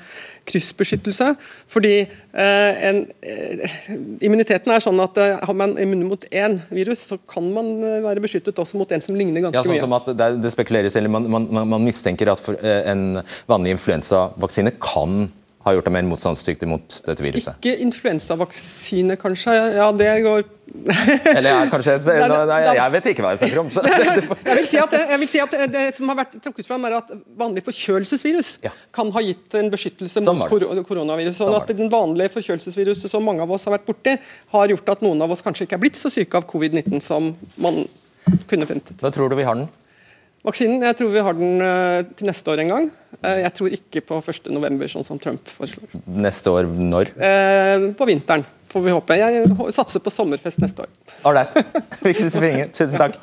[0.48, 1.28] kryssbeskyttelse.
[1.70, 3.76] Fordi eh, en, eh,
[4.24, 8.00] immuniteten er sånn at eh, har man immun mot én virus, så kan man eh,
[8.06, 9.84] være beskyttet også mot en som ligner ganske Ja, sånn mye.
[9.84, 13.20] som at det, det spekuleres, eller man, man, man- mistenker at eh, en
[13.50, 15.26] vanlig influensavaksine kan
[15.64, 17.56] ha gjort deg mer motstandsdyktig mot dette viruset.
[17.60, 19.54] Ikke influensavaksine, kanskje.
[19.78, 20.44] Ja, det går
[21.36, 23.68] Eller jeg, kanskje, da- jeg vet ikke hva jeg snakker om.
[24.48, 26.96] Jeg vil si at, jeg vil si at det som har vært trukket fram, er
[26.98, 28.72] at vanlig forkjølelsesvirus Ja.
[28.96, 31.36] kan ha gitt en beskyttelse mot kor koronavirus.
[31.40, 34.16] Sånn at den vanlige forkjølelsesviruset som mange av oss har vært borti,
[34.56, 37.32] har gjort at noen av oss kanskje ikke er blitt så syke av covid-19 som
[37.60, 37.84] man
[38.50, 38.94] kunne funnet.
[39.00, 39.68] da tror du vi har den?
[40.44, 42.88] Vaksinen, jeg tror vi har den eh, til neste år en gang.
[43.22, 45.94] Eh, jeg tror ikke på 1.11, sånn som Trump foreslår.
[46.04, 47.14] Neste år når?
[47.16, 49.16] Eh, på vinteren, får vi håpe.
[49.16, 50.92] Jeg satser på sommerfest neste år.
[51.30, 51.56] Ålreit.
[52.04, 53.16] Tusen takk.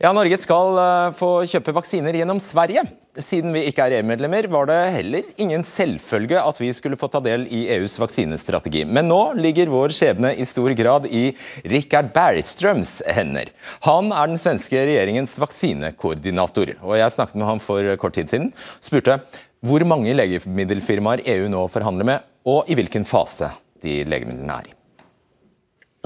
[0.00, 2.86] Ja, Norge skal eh, få kjøpe vaksiner gjennom Sverige.
[3.20, 7.20] Siden vi ikke er EU-medlemmer, var det heller ingen selvfølge at vi skulle få ta
[7.20, 8.86] del i EUs vaksinestrategi.
[8.88, 11.26] Men nå ligger vår skjebne i stor grad i
[11.68, 13.52] Richard Bergströms hender.
[13.84, 16.78] Han er den svenske regjeringens vaksinekoordinator.
[16.80, 18.50] Og Jeg snakket med ham for kort tid siden.
[18.80, 19.20] Spurte
[19.60, 23.52] hvor mange legemiddelfirmaer EU nå forhandler med, og i hvilken fase
[23.84, 24.76] de legemidlene er i.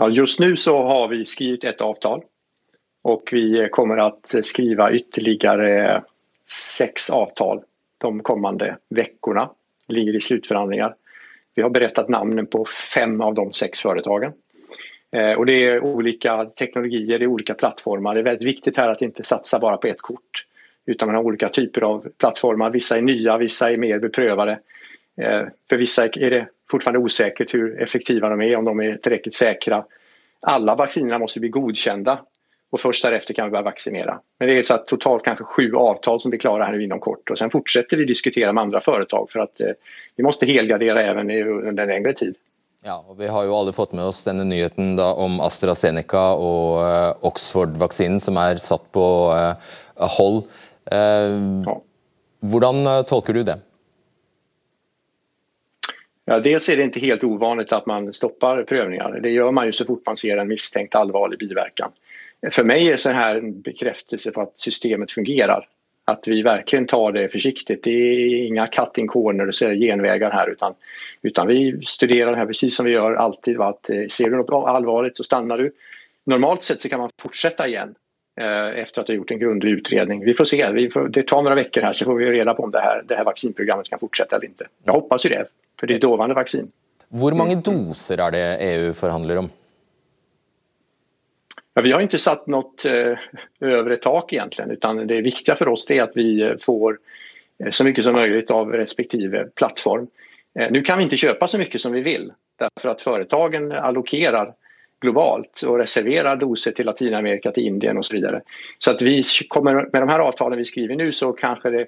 [0.03, 2.27] Ja, just nu så har vi skrevet et avtal
[3.05, 6.03] och vi kommer att skriva ytterligare
[6.79, 7.63] sex avtal
[7.99, 9.51] de kommande veckorna.
[9.89, 10.95] Ligger i slutförhandlingar.
[11.55, 12.65] Vi har berättat namnen på
[12.95, 14.33] fem av de sex företagen.
[15.13, 18.15] Eh, Och det är olika teknologier, det är olika plattformar.
[18.15, 20.47] Det är väldigt viktigt här att inte satsa bara på ett kort
[20.87, 22.71] utan man har olika typer av plattformar.
[22.71, 24.59] Vissa är nya, vissa är mer beprövade.
[25.21, 29.35] Eh, För vissa är det fortfarande osäkert hur effektiva de är, om de är tillräckligt
[29.35, 29.85] säkra.
[30.41, 32.25] Alla vaccinerna måste bli godkända
[32.75, 34.21] och först därefter kan vi börja vaccinera.
[34.39, 37.01] Men det är så att totalt kanske sju avtal som blir klara här nu inom
[37.01, 39.67] kort och sen fortsätter vi diskutera med andra företag för att eh,
[40.17, 42.35] vi måste helgardera även i- under en längre tid.
[42.85, 46.83] Ja, og Vi har jo alle fått med oss denne nyheten da om AstraZeneca og
[46.91, 49.07] eh, Oxford-vaksinen som er satt på
[49.39, 49.55] eh,
[50.19, 50.43] hold.
[50.93, 51.81] Eh, Ja.
[52.43, 53.59] hvordan eh, tolker du det?
[56.27, 59.21] Ja, dels är det inte helt ovanligt att man stoppar prövningar.
[59.23, 61.91] Det gör man ju så fort man ser en misstänkt allvarlig biverkan.
[62.51, 65.69] För mig är det en bekräftelse på att systemet fungerar.
[66.07, 67.83] Att vi verkligen tar det försiktigt.
[67.83, 70.75] Det är inga cutting corners eller genvägar här utan,
[71.23, 73.57] utan vi studerar det här precis som vi gör alltid.
[73.57, 73.69] Va?
[73.69, 75.73] Att, eh, ser du något allvarligt så stannar du.
[76.25, 77.95] Normalt sett så kan man fortsätta igen
[78.41, 80.25] eh, efter att ha gjort en grundlig utredning.
[80.25, 82.63] Vi får se, vi får, det tar några veckor här så får vi reda på
[82.63, 84.67] om det här, det här vaccinprogrammet kan fortsätta eller inte.
[84.85, 85.47] Jag hoppas ju det,
[85.81, 86.71] för det är et lovande vaccin.
[87.09, 89.51] Hvor mange doser er det EU forhandler om?
[91.75, 93.19] Ja, vi har inte satt något eh,
[93.61, 96.99] övre tak egentligen utan det viktiga för oss er att vi eh, får
[97.65, 100.07] eh, så mycket som möjligt av respektive plattform.
[100.59, 104.55] Eh, nu kan vi inte köpa så mycket som vi vill därför att företagen allokerar
[105.01, 108.43] globalt och reserverar doser till Latinamerika, till Indien och så vidare.
[108.79, 108.91] Så
[109.63, 111.87] med de här avtalen vi skriver nu så kanske det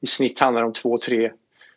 [0.00, 1.30] i snitt handlar om 2-3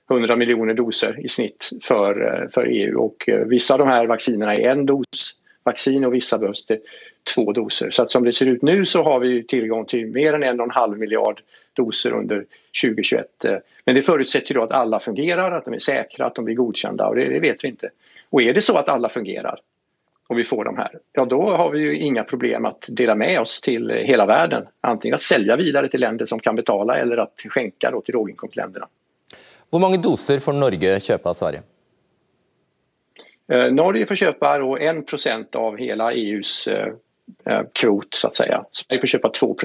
[0.10, 4.54] 100 miljoner doser i snitt eh, för EU och eh, vissa av de här vaccinerna
[4.54, 6.80] är en dos vaccin och vissa behövs det
[7.36, 7.92] två doser.
[7.92, 10.60] Så att som det ser ut nu så har vi tillgång till mer än en
[10.60, 11.42] och en halv miljard
[11.74, 12.46] doser under
[12.84, 13.28] 2021.
[13.86, 17.08] Men det förutsätter då att alla fungerar, att de är säkra, att de blir godkända
[17.08, 17.90] och det, det vet vi inte.
[18.30, 19.60] Och är det så att alla fungerar
[20.28, 23.42] och vi får de här, ja då har vi ju inga problem att dela med
[23.42, 24.66] oss till hela världen.
[24.82, 28.88] Antingen att sälja vidare till länder som kan betala eller att skänka då till låginkomstländerna.
[29.72, 31.62] Hur många doser får Norge köpa av Sverige?
[33.48, 36.94] Eh, Norge får köpa då 1% av hela EUs eh,
[37.46, 38.66] eh, kvot så att säga.
[38.72, 39.58] Sverige får köpa 2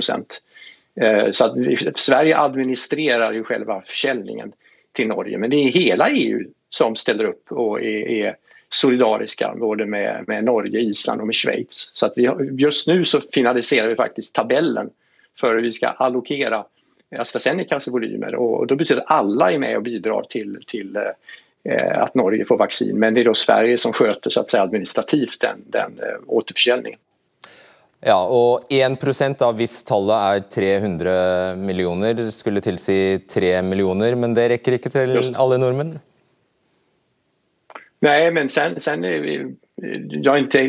[1.00, 1.56] eh, Så
[1.94, 4.52] Sverige administrerar ju själva försäljningen
[4.92, 8.36] till Norge men det är hela EU som ställer upp och är,
[8.68, 11.90] solidariske, både med, Norge, Island och med Schweiz.
[11.94, 13.20] Så att vi, just nu så
[13.88, 14.90] vi faktiskt tabellen
[15.40, 16.64] för vi ska allokera
[17.16, 20.98] AstraZenecas volymer och då betyder att alla är med och bidrar till, till
[21.94, 25.40] att Norge får vaccin men det är då Sverige som sköter så att säga administrativt
[25.40, 26.98] den, den eh, återförsäljningen.
[28.00, 34.46] Ja, og 1% av hvis tallet er 300 millioner, skulle tilsi 3 millioner, men det
[34.54, 35.36] rekker ikke til Just.
[35.36, 35.98] alle nordmenn?
[38.00, 40.62] Nei, men sen, sen jag inte,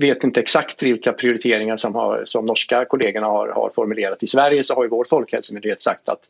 [0.00, 4.22] vet ikke exakt hvilke prioriteringer som, har, som norska kollegorna har, har formulerat.
[4.22, 6.24] I Sverige så har ju vår folkhälsomyndighet sagt at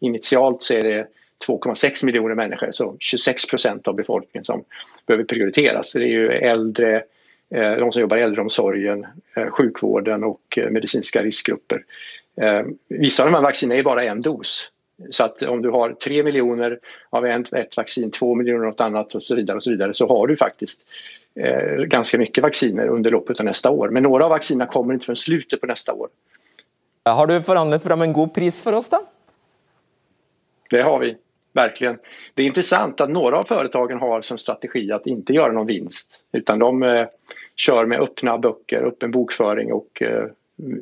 [0.00, 1.06] initialt så är det
[1.46, 4.64] 2,6 miljoner människor, så 26 procent av befolkningen som
[5.06, 5.92] behöver prioriteras.
[5.92, 6.96] Det är ju äldre,
[7.54, 11.84] eh, de som jobbar i äldreomsorgen, eh, sjukvården och eh, medicinska riskgrupper.
[12.88, 14.70] Vissa av de här vaccinerna är bara en dos.
[15.10, 16.78] Så att om du har tre miljoner
[17.10, 20.36] av ett, ett vaccin, två miljoner av något annat och så så så har du
[20.36, 20.82] faktiskt
[21.86, 23.88] ganska mycket vacciner under loppet av nästa år.
[23.88, 26.08] Men några av vaccinerna kommer inte förrän slutet på nästa år.
[27.04, 29.00] Har du forhandlet fram en god pris for oss då?
[30.70, 31.16] Det har vi,
[31.52, 31.98] verkligen.
[32.34, 36.22] Det är intressant att några av företagen har som strategi att inte göra någon vinst
[36.32, 37.06] utan de eh,
[37.56, 40.24] kör med öppna böcker, öppen bokföring och eh,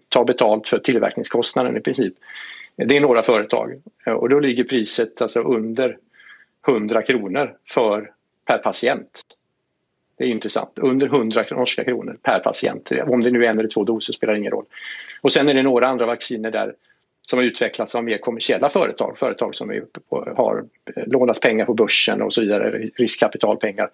[0.08, 2.14] tar betalt för tillverkningskostnaden i princip.
[2.76, 5.96] Det är några företag och då ligger priset alltså under
[6.68, 8.10] 100 kronor för,
[8.46, 9.22] per patient.
[10.16, 10.78] Det är intressant.
[10.78, 12.92] Under 100 norska kronor per patient.
[13.06, 14.64] Om det nu är en eller två doser spelar ingen roll.
[15.20, 16.74] Och sen är det några andra vacciner där
[17.30, 19.18] som har utvecklats av mer kommersiella företag.
[19.18, 19.84] Företag som är,
[20.36, 20.64] har
[21.06, 23.90] lånat pengar på börsen och så vidare, riskkapitalpengar.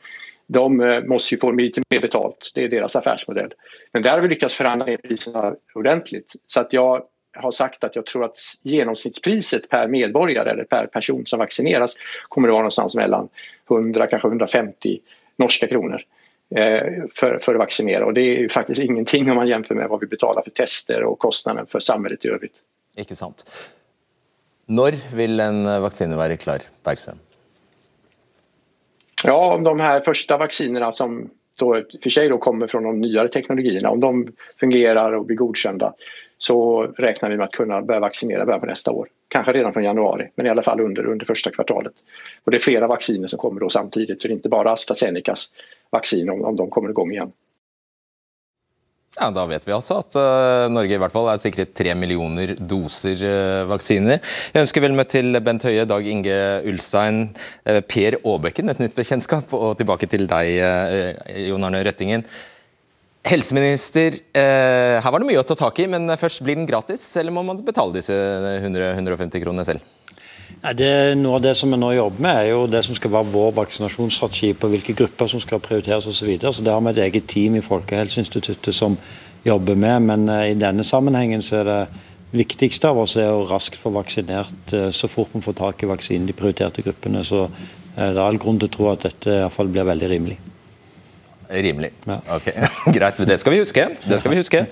[0.47, 2.53] De eh, måste ju få lite mer betalt.
[2.55, 3.55] Det är deras affärsmodell.
[3.93, 6.35] Men där har vi lyckats förhandla ner priserna ordentligt.
[6.47, 7.03] Så att jag
[7.37, 11.97] har sagt att jag tror att genomsnittspriset per medborgare eller per person som vaccineras
[12.29, 13.29] kommer att vara någonstans mellan
[13.71, 14.99] 100 kanske 150
[15.37, 16.03] norska kronor
[16.57, 16.83] eh,
[17.15, 20.07] för, för att vaccinera och det är faktiskt ingenting om man jämför med vad vi
[20.07, 22.55] betalar för tester och kostnaden för samhället i övrigt.
[22.99, 23.45] Ikke sant.
[24.69, 27.21] Når vil en vaksine være klar, Bergstrøm?
[29.25, 31.31] Ja, om de her første vaksinene som
[31.61, 35.95] då för sig då kommer från de nyare teknologierna, om de fungerar och blir godkända
[36.39, 39.09] så räknar vi med att kunna börja vaccinera början på nästa år.
[39.29, 41.93] Kanske redan från januari, men i alla fall under, under första kvartalet.
[42.45, 45.53] Och det är flera vacciner som kommer då samtidigt, så det är inte bara AstraZenecas
[45.91, 47.33] vaccin om, om de kommer igång igen.
[49.17, 52.53] Ja, Da vet vi altså at uh, Norge i hvert fall er sikret tre millioner
[52.59, 54.21] doser uh, vaksiner.
[54.53, 56.37] Jeg ønsker vel møtt til Bent Høie, Dag Inge
[56.69, 57.25] Ulstein,
[57.65, 60.61] uh, Per Aabekken, et nytt bekjentskap, og tilbake til deg,
[61.49, 62.27] Jon Arne Røttingen.
[63.29, 67.35] Helseminister, her var det mye å ta tak i, men først blir den gratis, eller
[67.35, 69.98] må man betale disse 100-150 kronene selv?
[70.59, 73.13] Ja, det, noe av det som vi nå jobber med, er jo det som skal
[73.15, 76.17] være vår vaksinasjonsstrategi på hvilke grupper som skal prioriteres osv.
[76.19, 76.53] Så videre.
[76.53, 78.97] så det har vi et eget team i Folkehelseinstituttet som
[79.47, 80.03] jobber med.
[80.11, 81.79] Men uh, i denne sammenhengen så er det
[82.33, 85.91] viktigste av oss er å raskt få vaksinert uh, så fort vi får tak i
[85.91, 87.23] vaksinen de prioriterte gruppene.
[87.25, 87.61] Så uh,
[87.95, 90.41] det er all grunn til å tro at dette i hvert fall blir veldig rimelig.
[91.49, 91.93] Rimelig.
[92.05, 92.19] Ja.
[92.35, 92.51] Ok,
[92.97, 93.87] Greit, det skal vi huske.
[94.05, 94.67] Det skal vi huske.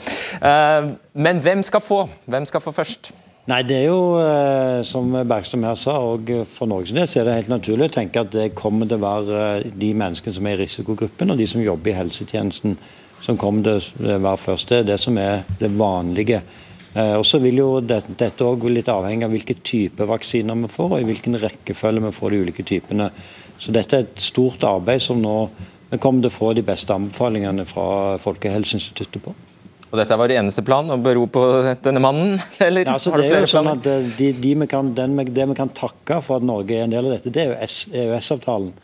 [1.14, 2.02] Men hvem skal få?
[2.26, 3.14] Hvem skal få først?
[3.46, 7.28] Nei, det er jo eh, som Bergstrøm her sa, og for Norges del så er
[7.28, 10.48] det helt naturlig å tenke at det kommer til å være eh, de menneskene som
[10.50, 12.74] er i risikogruppen og de som jobber i helsetjenesten
[13.22, 14.72] som kommer til å være først.
[14.72, 16.42] Det er det som er det vanlige.
[16.96, 20.96] Eh, og så vil jo Dette òg litt avhengig av hvilke type vaksiner vi får,
[20.96, 23.12] og i hvilken rekkefølge vi får de ulike typene.
[23.62, 25.38] Så dette er et stort arbeid som nå
[25.86, 29.36] vi kommer til å få de beste anbefalingene fra Folkehelseinstituttet på.
[29.86, 31.42] Og dette var eneste plan, å bero på
[31.84, 32.34] denne mannen?
[32.66, 34.00] Eller ja, altså, har du flere sånn planer?
[34.02, 36.96] Eh, de, de vi kan, den, det vi kan takke for at Norge er en
[36.96, 38.74] del av dette, det er jo EØS-avtalen.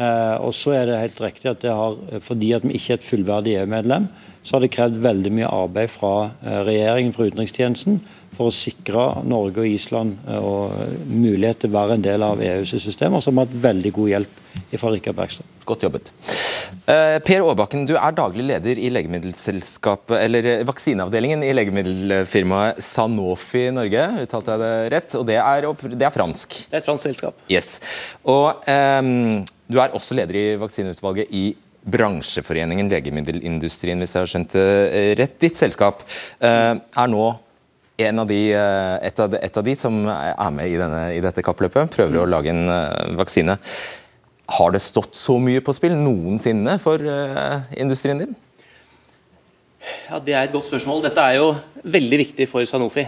[0.00, 3.00] Eh, og så er det helt riktig at det har, fordi at vi ikke er
[3.00, 4.10] et fullverdig EU-medlem,
[4.42, 8.00] så har det krevd veldig mye arbeid fra eh, regjeringen, fra utenrikstjenesten,
[8.36, 12.40] for å sikre Norge og Island eh, og mulighet til å være en del av
[12.44, 13.18] EUs system.
[13.18, 14.44] Og så har hatt veldig god hjelp
[14.80, 15.58] fra Rikard Bergstad.
[15.68, 16.12] Godt jobbet.
[16.90, 24.06] Eh, per Aabakken, du er daglig leder i legemiddelselskapet, eller vaksineavdelingen i legemiddelfirmaet Sanofi Norge.
[24.24, 25.16] Uttalte jeg det rett?
[25.20, 26.62] Og det er, det er fransk?
[26.70, 27.42] Det er et fransk selskap.
[27.52, 27.76] Yes.
[28.24, 31.50] Og um, du er også leder i vaksineutvalget i
[31.84, 35.38] bransjeforeningen Legemiddelindustrien, hvis jeg har skjønt det rett.
[35.40, 36.02] Ditt selskap
[36.42, 37.30] uh, er nå
[38.00, 41.44] av de, et, av de, et, av de, som er med i, denne, i dette
[41.44, 42.22] kappløpet, prøver mm.
[42.22, 43.58] å lage en vaksine.
[44.56, 47.04] Har det stått så mye på spill noensinne for
[47.76, 48.32] industrien din?
[50.08, 51.04] Ja, Det er et godt spørsmål.
[51.04, 51.52] Dette er jo
[51.84, 53.04] veldig viktig for Sanofi.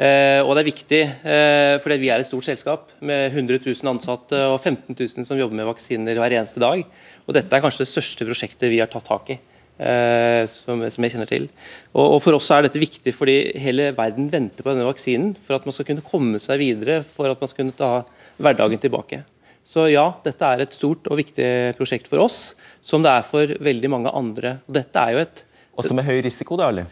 [0.00, 3.90] Uh, og det er viktig uh, fordi vi er et stort selskap med 100 000
[3.90, 6.86] ansatte og 15 000 som jobber med vaksiner hver eneste dag.
[7.26, 9.36] Og dette er kanskje det største prosjektet vi har tatt tak i.
[9.80, 11.44] Uh, som, som, jeg kjenner til.
[11.92, 15.58] Og, og, For oss er dette viktig fordi hele verden venter på denne vaksinen for
[15.58, 17.92] at man skal kunne komme seg videre, for at man skal kunne ta
[18.40, 19.22] hverdagen tilbake.
[19.68, 23.52] Så ja, dette er et stort og viktig prosjekt for oss, som det er for
[23.60, 24.58] veldig mange andre.
[24.64, 25.44] Dette er jo et...
[25.76, 26.88] Også med høy risiko, da, eller?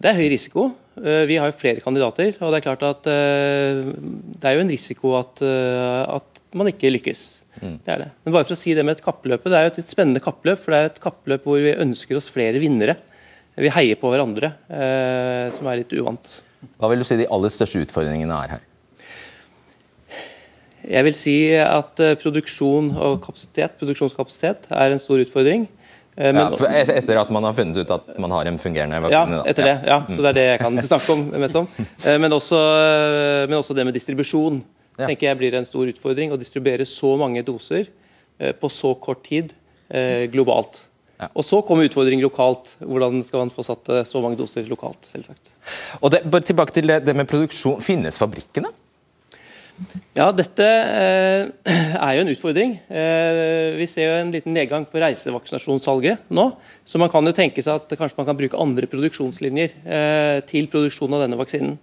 [0.00, 0.70] Det er høy risiko.
[0.98, 3.82] Eh, vi har jo flere kandidater, og det er klart at eh,
[4.40, 7.22] det er jo en risiko at, eh, at man ikke lykkes.
[7.60, 7.76] Mm.
[7.84, 8.08] Det er det.
[8.24, 10.58] Men bare for å si det med et kappløp, det er jo et spennende kappløp,
[10.60, 12.98] for det er et kappløp hvor vi ønsker oss flere vinnere.
[13.60, 14.54] Vi heier på hverandre,
[15.52, 16.30] som er litt uvant.
[16.80, 18.62] Hva vil du si de aller største utfordringene er her?
[20.86, 25.66] Jeg vil si at produksjon og kapasitet, produksjonskapasitet er en stor utfordring.
[26.20, 29.38] Eh, men, ja, etter at man har funnet ut at man har en fungerende vaksine?
[29.38, 29.76] Ja, etter det.
[29.88, 31.70] ja, så Det er det jeg kan snakke om mest om.
[32.10, 32.58] Eh, men også,
[33.48, 34.60] men også det med distribusjon
[35.00, 36.32] tenker jeg blir en stor utfordring.
[36.32, 37.88] Å distribuere så mange doser
[38.60, 39.52] på så kort tid
[40.32, 40.78] globalt.
[41.20, 41.28] Ja.
[41.36, 42.74] Og Så kommer utfordringer lokalt.
[42.80, 45.08] Hvordan skal man få satt så mange doser lokalt?
[45.12, 45.52] selvsagt.
[46.00, 47.80] Og det, bare Tilbake til det med produksjon.
[47.84, 48.72] Finnes fabrikkene?
[50.16, 51.44] Ja, Dette eh,
[52.06, 52.74] er jo en utfordring.
[52.88, 56.46] Eh, vi ser jo en liten nedgang på reisevaksinasjonssalget nå.
[56.84, 60.68] Så man kan jo tenke seg at kanskje man kan bruke andre produksjonslinjer eh, til
[60.72, 61.78] produksjon av denne vaksinen.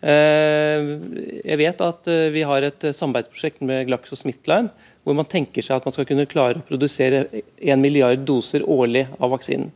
[0.00, 4.70] Jeg vet at vi har et samarbeidsprosjekt med Glaxo Smithline,
[5.04, 7.26] hvor man tenker seg at man skal kunne klare å produsere
[7.60, 9.68] 1 milliard doser årlig av vaksinen.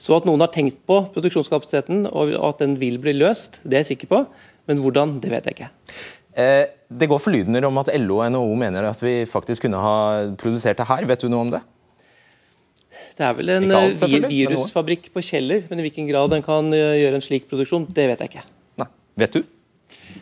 [0.00, 3.84] Så at noen har tenkt på produksjonskapasiteten og at den vil bli løst, det er
[3.84, 4.22] jeg sikker på.
[4.66, 5.70] Men hvordan, det vet jeg ikke.
[6.36, 9.96] Eh, det går forlydender om at LO og NHO mener at vi faktisk kunne ha
[10.38, 11.08] produsert det her.
[11.08, 11.62] Vet du noe om det?
[13.16, 16.68] Det er vel en alt, eh, virusfabrikk på Kjeller, men i hvilken grad den kan
[16.76, 18.44] eh, gjøre en slik produksjon, det vet jeg ikke.
[18.82, 19.42] Nei, Vet du?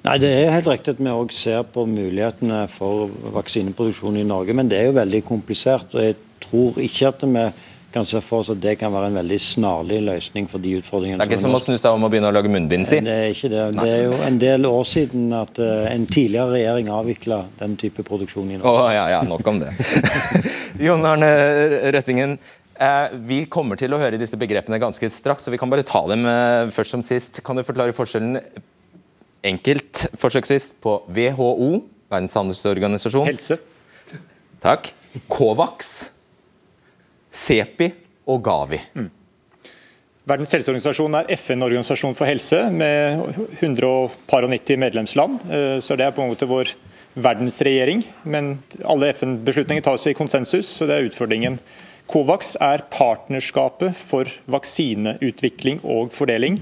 [0.04, 4.54] Nei, Det er helt riktig at vi òg ser på mulighetene for vaksineproduksjon i Norge,
[4.54, 5.94] men det er jo veldig komplisert.
[5.94, 7.44] og Jeg tror ikke at vi
[7.94, 11.20] kan se for oss at det kan være en veldig snarlig løsning for de utfordringene.
[11.20, 12.98] Det er ikke som å snu seg om og begynne å lage munnbind, si?
[13.04, 13.62] Det er ikke det.
[13.76, 13.84] Nei.
[13.86, 18.04] Det er jo en del år siden at uh, en tidligere regjering avvikla den type
[18.06, 18.74] produksjon i Norge.
[18.74, 19.72] Oh, ja, ja, nok om det.
[20.84, 21.30] Jon Arne
[21.94, 22.36] Røttingen,
[22.80, 26.02] uh, vi kommer til å høre disse begrepene ganske straks, så vi kan bare ta
[26.10, 27.42] dem uh, først som sist.
[27.46, 28.40] Kan du forklare forskjellen
[29.44, 31.70] enkelt, forsøksvis, på WHO,
[32.12, 33.60] Verdens handelsorganisasjon Helse.
[34.64, 34.90] Takk.
[35.30, 36.13] Covax
[37.34, 37.90] CEPI
[38.30, 38.80] og Gavi.
[38.94, 39.10] Mm.
[40.24, 43.20] Verdens helseorganisasjon er FN-organisasjon for helse med
[43.58, 45.42] 190 medlemsland.
[45.52, 46.72] Eh, så det er på en måte vår
[47.14, 48.00] verdensregjering.
[48.24, 48.54] Men
[48.88, 51.58] alle FN-beslutninger tas i konsensus, så det er utfordringen.
[52.08, 56.58] Covax er partnerskapet for vaksineutvikling og fordeling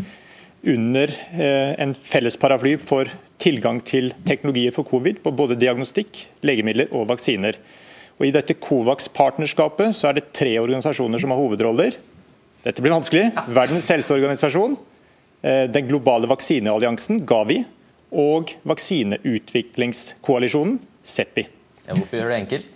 [0.63, 3.11] under eh, en felles paraply for
[3.43, 7.59] tilgang til teknologier for covid på både diagnostikk, legemidler og vaksiner.
[8.23, 11.91] Og I dette Covax-partnerskapet så er det tre organisasjoner som har hovedroller.
[12.63, 13.35] Dette blir vanskelig.
[13.51, 14.79] Verdens helseorganisasjon,
[15.43, 17.67] eh, Den globale vaksinealliansen, Gavi,
[18.13, 21.47] og vaksineutviklingskoalisjonen, CEPI.
[21.89, 22.67] Ja, hvorfor gjør det enkelt?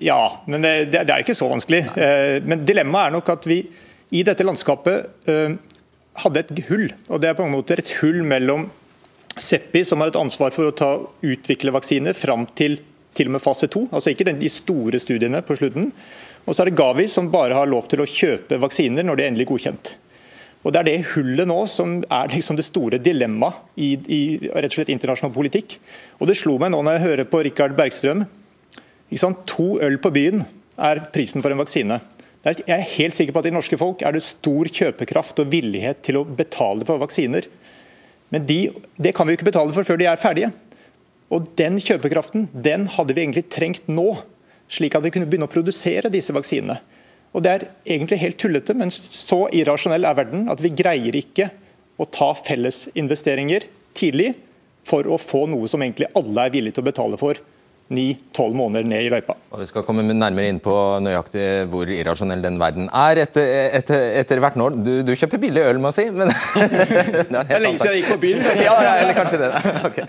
[0.00, 1.84] Ja, men det, det er ikke så vanskelig.
[1.92, 2.02] Nei.
[2.02, 3.68] Eh, men dilemmaet er nok at vi
[4.16, 5.52] i dette landskapet eh,
[6.24, 6.88] hadde et hull.
[7.10, 8.70] Og det er på en måte et hull mellom
[9.36, 12.80] Seppi, som har et ansvar for å ta, utvikle vaksiner fram til
[13.16, 15.90] til og med fase to, altså ikke de store studiene på slutten.
[16.46, 19.24] Og så er det Gavi som bare har lov til å kjøpe vaksiner når de
[19.24, 19.96] er endelig godkjent.
[20.66, 24.72] Og Det er det hullet nå som er liksom det store dilemmaet i, i, rett
[24.72, 25.76] og slett internasjonal politikk.
[26.18, 28.24] Og Det slo meg nå når jeg hører på Rikard Bergstrøm.
[29.46, 30.42] To øl på byen
[30.82, 32.00] er prisen for en vaksine.
[32.46, 36.02] Jeg er helt sikker på at i norske folk er det stor kjøpekraft og villighet
[36.06, 37.46] til å betale for vaksiner.
[38.34, 38.60] Men de,
[38.98, 40.50] det kan vi jo ikke betale for før de er ferdige.
[41.34, 44.12] Og Den kjøpekraften den hadde vi egentlig trengt nå,
[44.70, 46.78] slik at vi kunne begynne å produsere disse vaksinene.
[47.34, 51.50] Og Det er egentlig helt tullete, men så irrasjonell er verden at vi greier ikke
[52.00, 54.34] å ta felles investeringer tidlig
[54.86, 57.40] for å få noe som egentlig alle er villige til å betale for
[57.92, 59.36] ni-tolv måneder ned i løypa.
[59.52, 60.74] Og Vi skal komme nærmere inn på
[61.04, 63.46] nøyaktig hvor irrasjonell den verden er etter,
[63.78, 64.68] etter, etter hvert nå.
[64.74, 66.06] Du, du, kjøper billig øl, må jeg si.
[66.14, 66.32] Men
[67.30, 68.42] det er lenge siden jeg gikk på byen.
[68.58, 69.52] ja, ja, eller kanskje det.
[69.86, 70.06] Okay.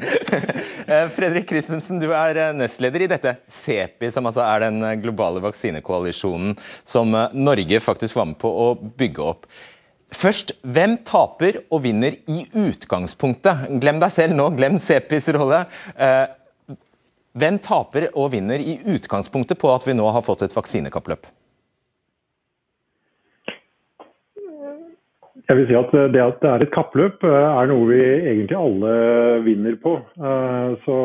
[0.88, 5.42] Eh, Fredrik Christensen, du er eh, nestleder i dette CEPI, som altså er den globale
[5.44, 6.56] vaksinekoalisjonen
[6.88, 9.46] som Norge faktisk var med på å bygge opp.
[10.16, 13.68] Først, hvem taper og vinner i utgangspunktet?
[13.84, 15.66] Glem deg selv nå, glem CEPIs rolle.
[17.38, 21.28] Hvem taper og vinner i utgangspunktet på at vi nå har fått et vaksinekappløp?
[25.48, 28.58] Jeg vil si at Det at det er et kappløp, eh, er noe vi egentlig
[28.58, 28.94] alle
[29.46, 29.94] vinner på.
[30.18, 30.98] Eh, så,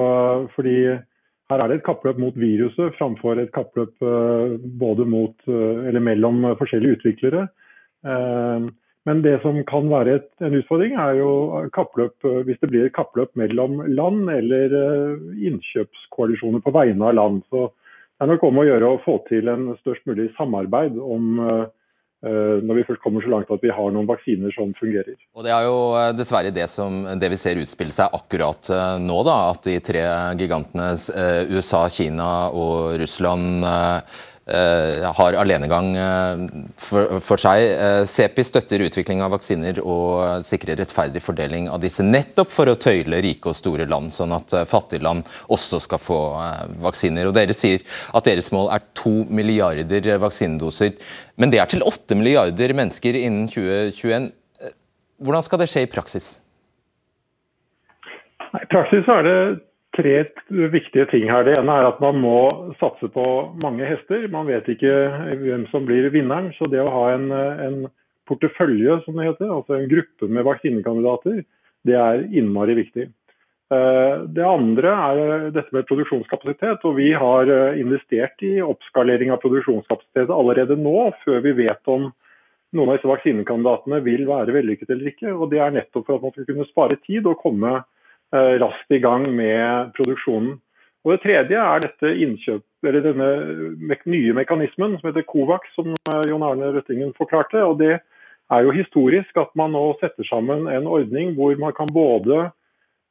[0.56, 0.78] fordi
[1.52, 6.56] her er det et kappløp mot viruset framfor et kappløp eh, både mot, eller mellom
[6.58, 7.46] forskjellige utviklere.
[9.08, 11.32] Men det som kan være et, en utfordring, er jo
[11.74, 17.18] kappløp, eh, hvis det blir et kappløp mellom land eller eh, innkjøpskoalisjoner på vegne av
[17.18, 17.42] land.
[17.50, 21.40] Så det er nok om å gjøre å få til en størst mulig samarbeid om
[21.42, 21.64] uh,
[22.22, 25.16] når vi først kommer så langt at vi har noen vaksiner som fungerer.
[25.34, 25.80] Og Det er jo
[26.14, 28.70] dessverre det, som, det vi ser utspille seg akkurat
[29.02, 29.16] nå.
[29.26, 30.04] da, At de tre
[30.38, 30.92] gigantene
[31.50, 34.20] USA, Kina og Russland Eh,
[34.50, 36.40] har alenegang eh,
[36.74, 37.62] for, for seg.
[37.62, 42.74] Eh, CEPI støtter utvikling av vaksiner og sikrer rettferdig fordeling av disse, nettopp for å
[42.74, 46.20] tøyle rike og store land, sånn at fattige land også skal få
[46.82, 47.30] vaksiner.
[47.30, 50.96] Og Dere sier at deres mål er to milliarder vaksinedoser,
[51.38, 54.32] men det er til åtte milliarder mennesker innen 2021.
[55.22, 56.32] Hvordan skal det skje i praksis?
[58.58, 59.38] I praksis er det
[59.96, 60.14] tre
[60.72, 61.44] viktige ting her.
[61.46, 62.36] Det ene er at man må
[62.80, 63.24] satse på
[63.62, 64.28] mange hester.
[64.32, 64.92] Man vet ikke
[65.42, 66.52] hvem som blir vinneren.
[66.56, 67.80] Så det å ha en, en
[68.30, 71.42] portefølje, som det heter, altså en gruppe med vaksinekandidater,
[71.88, 73.08] det er innmari viktig.
[73.72, 76.84] Eh, det andre er dette med produksjonskapasitet.
[76.84, 82.10] og Vi har eh, investert i oppskalering av produksjonskapasitet allerede nå, før vi vet om
[82.72, 85.32] noen av disse vaksinekandidatene vil være vellykket eller ikke.
[85.32, 87.80] og Det er nettopp for at man skal kunne spare tid og komme
[88.32, 90.54] raskt i gang med produksjonen.
[91.02, 93.28] Og Det tredje er dette innkjøp, eller denne
[94.06, 97.58] nye mekanismen som heter Covax, som eh, Jon Arne Røttingen forklarte.
[97.62, 101.90] og Det er jo historisk at man nå setter sammen en ordning hvor man kan
[101.90, 102.44] både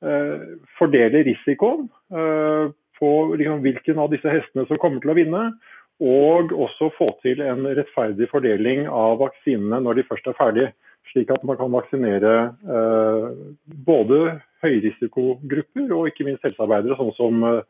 [0.03, 5.43] eh, fordele risikoen eh, på liksom, hvilken av disse hestene som kommer til å vinne,
[6.01, 10.71] og også få til en rettferdig fordeling av vaksinene når de først er ferdige.
[11.11, 13.27] Slik at man kan vaksinere eh,
[13.83, 17.61] både høyrisikogrupper og ikke minst helsearbeidere, sånn som eh,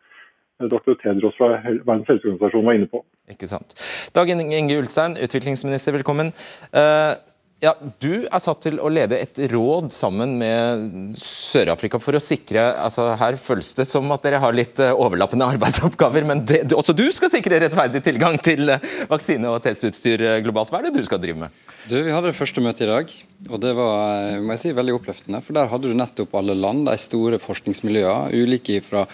[0.67, 0.95] dr.
[1.01, 3.03] Tedros fra Verdens helseorganisasjon var inne på.
[3.31, 3.75] Ikke sant.
[4.15, 6.33] Dag Inge Ulstein, utviklingsminister, velkommen.
[6.75, 7.15] Uh,
[7.61, 12.63] ja, Du er satt til å lede et råd sammen med Sør-Afrika for å sikre
[12.81, 16.95] altså Her føles det som at dere har litt eh, overlappende arbeidsoppgaver, men det, også
[16.97, 20.73] du skal sikre rettferdig tilgang til eh, vaksine og testutstyr eh, globalt.
[20.73, 21.61] Hva er det du skal drive med?
[21.85, 23.13] Du, Vi hadde det første møtet i dag,
[23.49, 25.43] og det var må jeg si, veldig oppløftende.
[25.45, 29.05] For Der hadde du nettopp alle land, de store forskningsmiljøene, ulike fra,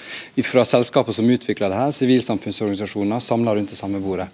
[0.54, 4.32] fra selskaper som utvikler det her, sivilsamfunnsorganisasjoner, samla rundt det samme bordet.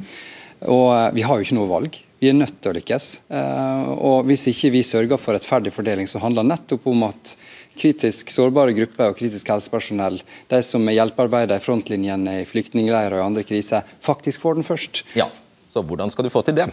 [0.70, 2.04] Og Vi har jo ikke noe valg.
[2.24, 3.06] Vi er nødt til å lykkes.
[3.36, 7.34] Eh, og Hvis ikke vi sørger for rettferdig fordeling, så handler nettopp om at
[7.76, 13.26] kritisk sårbare grupper og kritisk helsepersonell, de som er hjelpearbeidere i frontlinjene i flyktningleirer og
[13.26, 15.04] andre kriser, faktisk får den først.
[15.20, 15.28] Ja,
[15.74, 16.70] Så hvordan skal du få til det?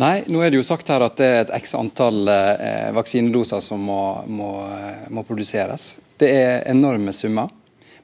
[0.00, 3.60] Nei, nå er det jo sagt her at det er et x antall eh, vaksinedoser
[3.62, 5.98] som må, må, eh, må produseres.
[6.18, 7.52] Det er enorme summer.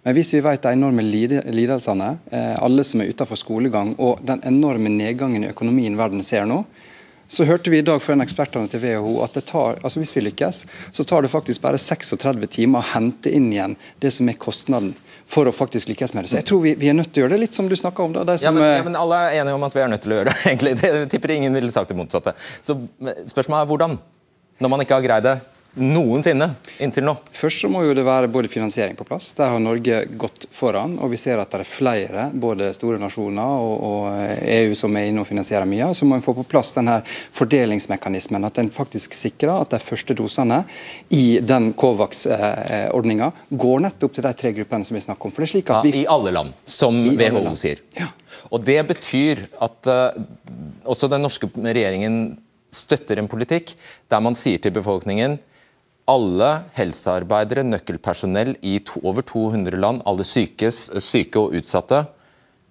[0.06, 4.38] Men hvis vi vet de enorme lidelsene, eh, alle som er utenfor skolegang, og den
[4.46, 6.60] enorme nedgangen i økonomien verden ser nå,
[7.28, 10.14] så hørte vi i dag fra en ekspertene til WHO at det tar, altså hvis
[10.14, 10.62] vi lykkes,
[10.94, 14.94] så tar det faktisk bare 36 timer å hente inn igjen det som er kostnaden
[15.26, 16.30] for å faktisk lykkes med det.
[16.30, 18.04] Så jeg tror vi, vi er nødt til å gjøre det, litt som du snakka
[18.04, 18.14] om.
[18.14, 20.20] Da, ja, men, ja, men, Alle er enige om at vi er nødt til å
[20.20, 20.36] gjøre det.
[20.52, 20.76] egentlig.
[20.78, 22.36] Det tipper ingen ville sagt det motsatte.
[22.62, 22.78] Så
[23.26, 23.98] Spørsmålet er hvordan?
[24.62, 25.36] Når man ikke har greid det
[25.76, 26.48] noensinne
[26.82, 27.14] inntil nå?
[27.34, 29.30] Først så må jo det være både finansiering på plass.
[29.36, 30.96] Der har Norge gått foran.
[30.98, 35.10] og Vi ser at det er flere, både store nasjoner og, og EU som er
[35.10, 35.90] inne og finansierer mye.
[35.96, 38.48] Så må en få på plass denne fordelingsmekanismen.
[38.48, 40.62] At den faktisk sikrer at de første dosene
[41.14, 45.34] i den Covax-ordninga går nettopp til de tre gruppene som vi snakker om.
[45.34, 45.92] For det er slik at vi...
[45.92, 47.60] Ja, I alle land, som WHO land.
[47.60, 47.84] sier.
[47.98, 48.08] Ja.
[48.50, 50.24] Og Det betyr at uh,
[50.84, 52.36] også den norske regjeringen
[52.72, 53.74] støtter en politikk
[54.10, 55.38] der man sier til befolkningen
[56.06, 62.04] alle helsearbeidere, nøkkelpersonell i to, over 200 land, alle syke, syke og utsatte,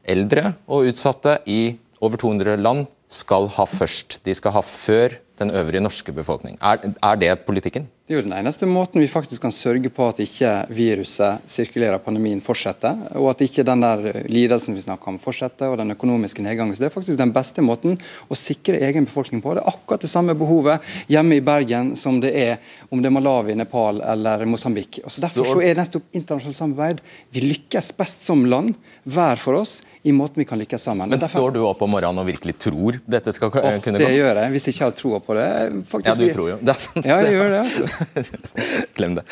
[0.08, 4.20] eldre og utsatte i over 200 land, skal ha først.
[4.26, 6.58] De skal ha før den øvrige norske befolkning.
[6.62, 7.90] Er, er det politikken?
[8.06, 11.98] Det er jo den eneste måten vi faktisk kan sørge på at ikke viruset sirkulerer,
[12.06, 16.44] pandemien fortsetter, og at ikke den der lidelsen vi snakker om fortsetter, og den økonomiske
[16.46, 16.76] nedgangen.
[16.78, 17.98] Så Det er faktisk den beste måten
[18.30, 19.56] å sikre egen befolkning på.
[19.58, 22.60] Det er akkurat det samme behovet hjemme i Bergen som det er
[22.92, 25.02] om det er Malawi, Nepal eller Mosambik.
[25.08, 27.02] Så Derfor så er nettopp internasjonalt samarbeid
[27.34, 28.76] Vi lykkes best som land,
[29.10, 31.10] hver for oss, i måten vi kan lykkes sammen.
[31.10, 33.98] Men Står du opp om morgenen og virkelig tror dette skal kunne gå?
[33.98, 35.50] Det gjør jeg, hvis jeg ikke har troa på det.
[35.90, 36.62] Faktisk, ja, du tror jo.
[36.62, 37.02] Det er sant.
[37.10, 37.64] Ja, jeg gjør det.
[37.66, 37.95] altså.
[38.98, 39.26] Glem det.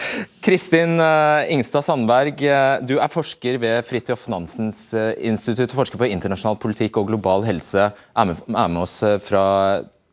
[0.43, 4.85] Kristin eh, Ingstad Sandberg, eh, du er forsker ved Fridtjof Nansens
[5.17, 7.89] institutt og forsker på internasjonal politikk og global helse.
[7.91, 9.43] Er med, er med oss fra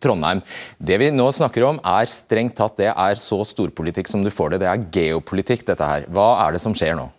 [0.00, 0.40] Trondheim.
[0.80, 4.54] Det vi nå snakker om er strengt tatt det er så storpolitikk som du får
[4.54, 4.62] det.
[4.64, 6.06] Det er geopolitikk, dette her.
[6.08, 7.10] Hva er det som skjer nå?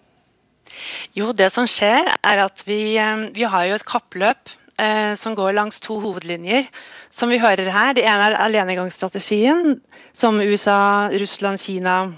[1.18, 2.96] Jo, det som skjer er at vi,
[3.36, 6.68] vi har jo et kappløp eh, som går langs to hovedlinjer.
[7.10, 9.80] Som vi hører her, Det ene er alenegangsstrategien,
[10.14, 12.14] som USA, Russland, Kina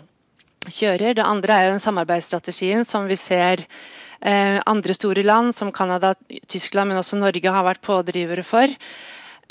[0.70, 1.16] kjører.
[1.16, 3.66] Det andre er den samarbeidsstrategien som vi ser
[4.22, 6.14] eh, andre store land, som Canada,
[6.48, 8.68] Tyskland, men også Norge, har vært pådrivere for.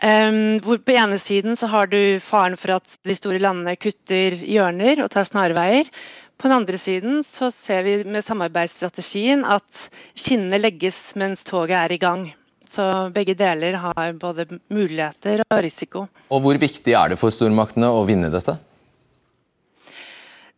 [0.03, 4.35] Um, hvor På ene siden så har du faren for at de store landene kutter
[4.35, 5.87] hjørner og tar snarveier.
[6.39, 9.87] På den andre siden så ser vi med samarbeidsstrategien at
[10.17, 12.25] skinnene legges mens toget er i gang.
[12.73, 16.07] Så begge deler har både muligheter og risiko.
[16.33, 18.57] Og Hvor viktig er det for stormaktene å vinne dette?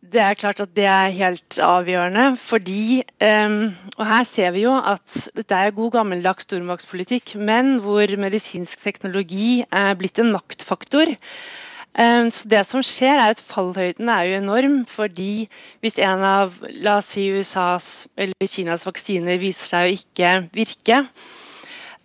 [0.05, 4.75] Det er klart at det er helt avgjørende, fordi um, Og her ser vi jo
[4.77, 11.15] at dette er god gammeldags stormaktspolitikk, men hvor medisinsk teknologi er blitt en maktfaktor.
[11.95, 15.47] Um, så det som skjer er at Fallhøyden er jo enorm, fordi
[15.81, 17.89] hvis en av la oss si USAs
[18.19, 21.01] eller Kinas vaksiner viser seg å ikke virke,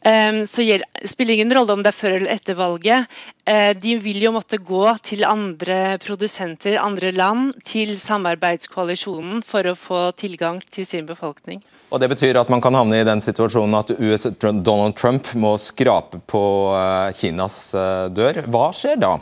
[0.00, 3.10] så det spiller ingen rolle om det er før eller etter valget.
[3.44, 9.76] Uh, de vil jo måtte gå til andre produsenter, andre land, til samarbeidskoalisjonen for å
[9.76, 11.60] få tilgang til sin befolkning.
[11.90, 15.56] Og Det betyr at man kan havne i den situasjonen at US, Donald Trump må
[15.58, 18.44] skrape på uh, Kinas uh, dør.
[18.46, 19.16] Hva skjer da?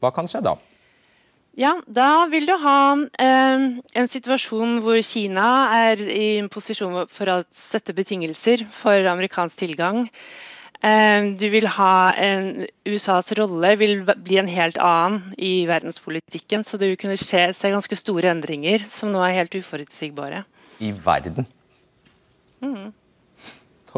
[0.00, 0.56] Hva kan skje da?
[1.58, 2.80] Ja, da vil du ha
[3.18, 3.62] eh,
[3.98, 10.04] en situasjon hvor Kina er i en posisjon for å sette betingelser for amerikansk tilgang.
[10.78, 16.62] Eh, du vil ha en, USAs rolle vil bli en helt annen i verdenspolitikken.
[16.62, 20.44] Så det vil kunne skje, se ganske store endringer som nå er helt uforutsigbare.
[20.78, 21.48] I verden?
[22.62, 22.92] Mm.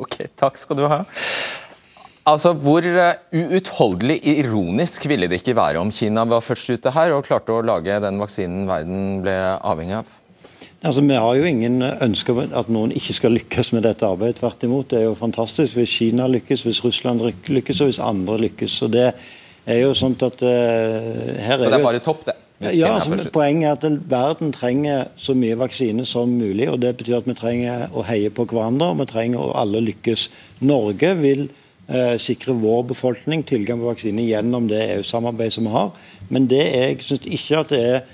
[0.01, 1.05] Ok, takk skal du ha.
[2.31, 7.15] Altså, Hvor eh, uutholdelig ironisk ville det ikke være om Kina var først ute her
[7.17, 10.13] og klarte å lage den vaksinen verden ble avhengig av?
[10.85, 14.39] Altså, Vi har jo ingen ønske om at noen ikke skal lykkes med dette arbeidet.
[14.41, 14.91] Tvert imot.
[14.93, 18.79] Det er jo fantastisk hvis Kina lykkes, hvis Russland lykkes og hvis andre lykkes.
[18.79, 19.11] Så det
[19.67, 22.37] er jo sånn at uh, her er Og det er bare topp, det?
[22.77, 26.69] Ja, altså, Poenget er at verden trenger så mye vaksine som mulig.
[26.69, 29.81] og Det betyr at vi trenger å heie på hverandre og vi trenger å alle
[29.85, 30.29] lykkes.
[30.69, 31.49] Norge vil
[32.23, 35.89] sikre vår befolkning tilgang på vaksine gjennom det EU-samarbeidet som vi har.
[36.31, 38.09] Men det er, jeg syns ikke at det er,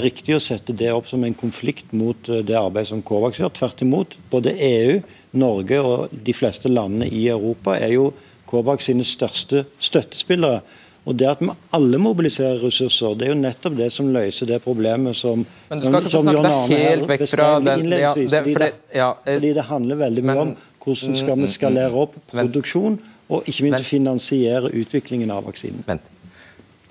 [0.00, 3.52] riktig å sette det opp som en konflikt mot eh, det arbeidet som Covax gjør.
[3.52, 4.16] Tvert imot.
[4.32, 5.00] Både EU,
[5.36, 8.06] Norge og de fleste landene i Europa er jo
[8.48, 10.62] Covax sine største støttespillere.
[11.04, 14.62] Og det at vi alle mobiliserer ressurser, det er jo nettopp det som løser det
[14.64, 18.40] problemet som Men du skal ikke få snakke deg helt vekk fra den ja, det,
[18.46, 20.54] fordi, ja, eh, fordi, det, handler veldig mye om
[20.84, 22.96] hvordan skal vi skalere opp produksjon
[23.28, 25.84] og ikke minst finansiere utviklingen av vaksinen.
[25.86, 26.06] Vent.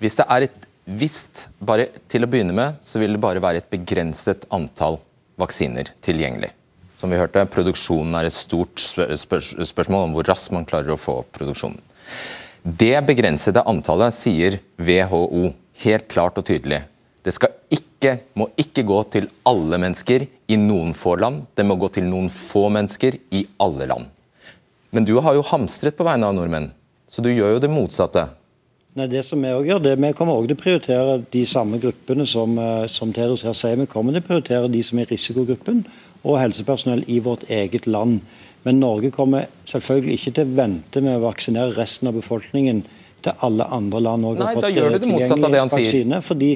[0.02, 3.62] Hvis det er et visst, bare Til å begynne med så vil det bare være
[3.62, 5.00] et begrenset antall
[5.40, 6.52] vaksiner tilgjengelig.
[7.00, 11.22] Som vi hørte, Produksjonen er et stort spørsmål om hvor raskt man klarer å få
[11.36, 11.80] produksjonen.
[12.64, 15.50] Det begrensede antallet sier WHO
[15.84, 16.84] helt klart og tydelig.
[17.24, 17.34] Det
[17.72, 21.46] ikke, må ikke gå til alle mennesker i noen få land.
[21.56, 24.08] Det må gå til noen få mennesker i alle land.
[24.94, 26.70] Men du har jo hamstret på vegne av nordmenn,
[27.10, 28.28] så du gjør jo det motsatte.
[28.94, 31.80] Nei, det som Vi også gjør, det, vi kommer også til å prioritere de samme
[31.82, 33.80] gruppene som, eh, som Tedros her sier.
[33.80, 35.82] Vi kommer til å prioritere de som er i risikogruppen,
[36.24, 38.22] og helsepersonell i vårt eget land.
[38.64, 42.84] Men Norge kommer selvfølgelig ikke til å vente med å vaksinere resten av befolkningen
[43.24, 46.22] til alle andre land òg har fått tilgjengelig vaksine.
[46.22, 46.54] fordi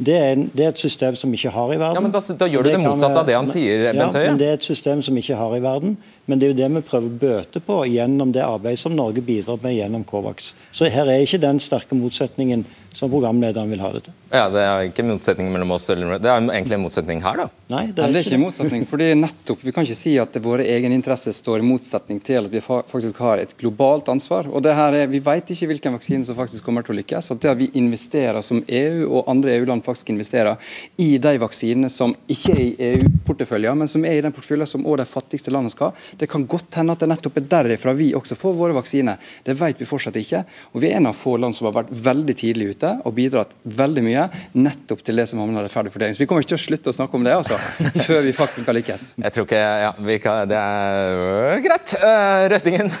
[0.00, 1.98] det er, en, det er, et system som vi ikke har i verden.
[1.98, 4.16] Ja, men Da, da gjør du det, det motsatte av det han sier, ja, Bent
[4.16, 4.30] Høie.
[4.30, 5.98] Men det er et system som vi ikke har i verden.
[6.30, 9.24] Men det er jo det vi prøver å bøte på gjennom det arbeidet som Norge
[9.26, 10.52] bidrar med gjennom Covax.
[10.70, 12.62] Så her er ikke den sterke motsetningen
[12.92, 14.14] som programlederen vil ha det til.
[14.30, 17.38] Ja, Det er ikke en motsetning mellom oss, eller det er egentlig en motsetning her,
[17.42, 17.46] da.
[17.70, 18.84] Nei, det er, det er ikke en motsetning.
[18.86, 22.50] fordi nettopp, Vi kan ikke si at våre egne interesser står i motsetning til at
[22.50, 24.46] vi faktisk har et globalt ansvar.
[24.46, 27.30] og det her er, Vi vet ikke hvilken vaksine som faktisk kommer til å lykkes.
[27.30, 30.56] og Det at vi investerer som EU og andre EU-land faktisk investerer
[30.98, 34.86] i de vaksinene som ikke er i EU-porteføljen, men som er i den porteføljen som
[34.86, 38.10] også de fattigste landene skal Det kan godt hende at det nettopp er derifra vi
[38.16, 39.20] også får våre vaksiner.
[39.46, 40.42] Det vet vi fortsatt ikke.
[40.74, 43.54] og Vi er en av få land som har vært veldig tidlig ute og bidratt
[43.64, 46.16] veldig mye nettopp til det som havner rettferdig fordeling.
[46.16, 47.56] Så Vi kommer ikke til å slutte å snakke om det altså,
[48.08, 49.14] før vi faktisk har lykkes.
[49.20, 49.92] Jeg tror ikke, ja,
[50.26, 51.94] kan, Det er øh, greit.
[52.02, 52.92] Uh, Røttingen,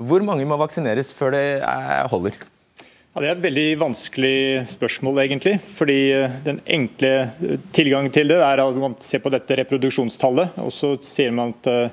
[0.00, 1.44] hvor mange må vaksineres før det
[2.12, 2.40] holder?
[3.10, 4.36] Ja, det er et veldig vanskelig
[4.70, 5.56] spørsmål, egentlig.
[5.60, 10.56] fordi øh, Den enkle tilgangen til det er at man ser på dette reproduksjonstallet.
[10.62, 11.92] og så ser man at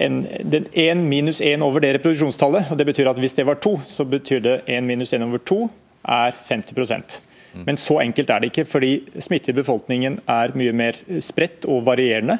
[0.00, 2.70] 1 minus 1 over det reproduksjonstallet.
[2.70, 5.38] og det betyr at Hvis det var to, så betyr det 1 minus 1 over
[5.38, 5.70] 2
[6.04, 7.20] er 50%
[7.66, 11.84] Men så enkelt er det ikke, fordi smitte i befolkningen er mye mer spredt og
[11.84, 12.38] varierende.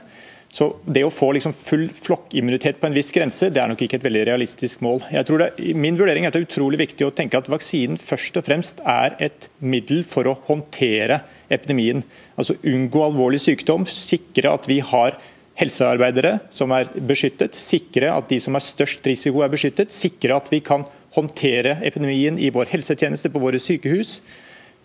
[0.52, 3.96] Så det å få liksom full flokkimmunitet på en viss grense, det er nok ikke
[3.96, 5.00] et veldig realistisk mål.
[5.08, 5.48] Jeg tror det,
[5.80, 8.82] min vurdering er at det er utrolig viktig å tenke at vaksinen først og fremst
[8.84, 12.04] er et middel for å håndtere epidemien.
[12.36, 15.16] Altså unngå alvorlig sykdom, sikre at vi har
[15.60, 20.48] helsearbeidere som er beskyttet, sikre at de som har størst risiko er beskyttet, sikre at
[20.52, 20.86] vi kan
[21.16, 24.20] håndtere epidemien i vår helsetjeneste på våre sykehus.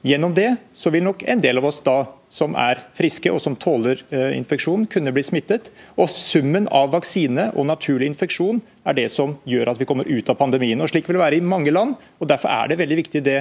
[0.06, 3.56] Gjennom det så vil nok en del av oss da som er friske og som
[3.58, 5.72] tåler eh, infeksjon, kunne bli smittet.
[5.98, 10.30] Og Summen av vaksine og naturlig infeksjon er det som gjør at vi kommer ut
[10.30, 10.80] av pandemien.
[10.84, 11.96] Og Slik vil det være i mange land.
[12.20, 13.40] og Derfor er det veldig viktig det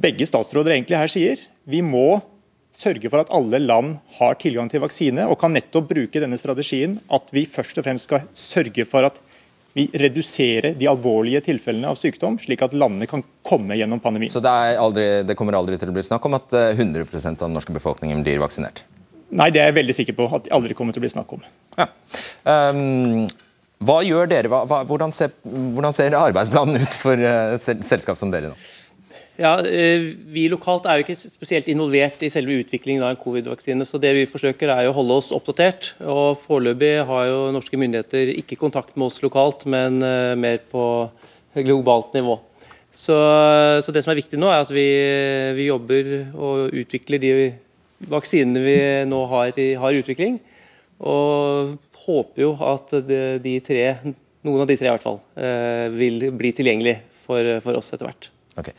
[0.00, 1.44] begge statsråder egentlig her sier.
[1.68, 2.18] Vi må
[2.76, 6.98] sørge for at alle land har tilgang til vaksine, og kan nettopp bruke denne strategien
[7.12, 9.20] at vi først og fremst skal sørge for at
[9.76, 14.32] vi reduserer de alvorlige tilfellene av sykdom, slik at landene kan komme gjennom pandemien.
[14.32, 17.42] Så det, aldri, det kommer aldri til å bli snakk om at 100 eh, av
[17.42, 18.86] den norske befolkningen blir vaksinert?
[19.36, 21.34] Nei, det er jeg veldig sikker på at det aldri kommer til å bli snakk
[21.36, 21.44] om.
[21.76, 21.90] Ja.
[22.48, 23.26] Um,
[23.84, 24.48] hva gjør dere?
[24.48, 28.56] Hva, hvordan, ser, hvordan, ser, arbeidsplanen ut for uh, selskap som dere nå?
[29.36, 33.84] Ja, eh, Vi lokalt er jo ikke spesielt involvert i selve utviklingen av en covid-vaksine.
[33.84, 35.94] så Det vi forsøker er jo å holde oss oppdatert.
[36.00, 41.10] og Foreløpig har jo norske myndigheter ikke kontakt med oss lokalt, men eh, mer på
[41.54, 42.40] globalt nivå.
[42.92, 43.12] Så,
[43.84, 44.88] så Det som er viktig nå, er at vi,
[45.54, 47.32] vi jobber og utvikler de
[48.08, 50.40] vaksinene vi nå har i utvikling.
[51.00, 51.76] Og
[52.06, 53.82] håper jo at de, tre,
[54.46, 58.08] noen av de tre i hvert fall, eh, vil bli tilgjengelig for, for oss etter
[58.08, 58.30] hvert.
[58.56, 58.72] Okay.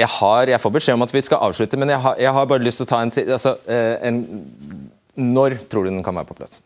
[0.00, 2.48] Jeg, har, jeg, får beskjed om at vi skal avslutte, men jeg har, jeg har
[2.48, 4.20] bare lyst til å ta en, altså, eh, en,
[5.20, 6.62] Når tror du den kan være på plass?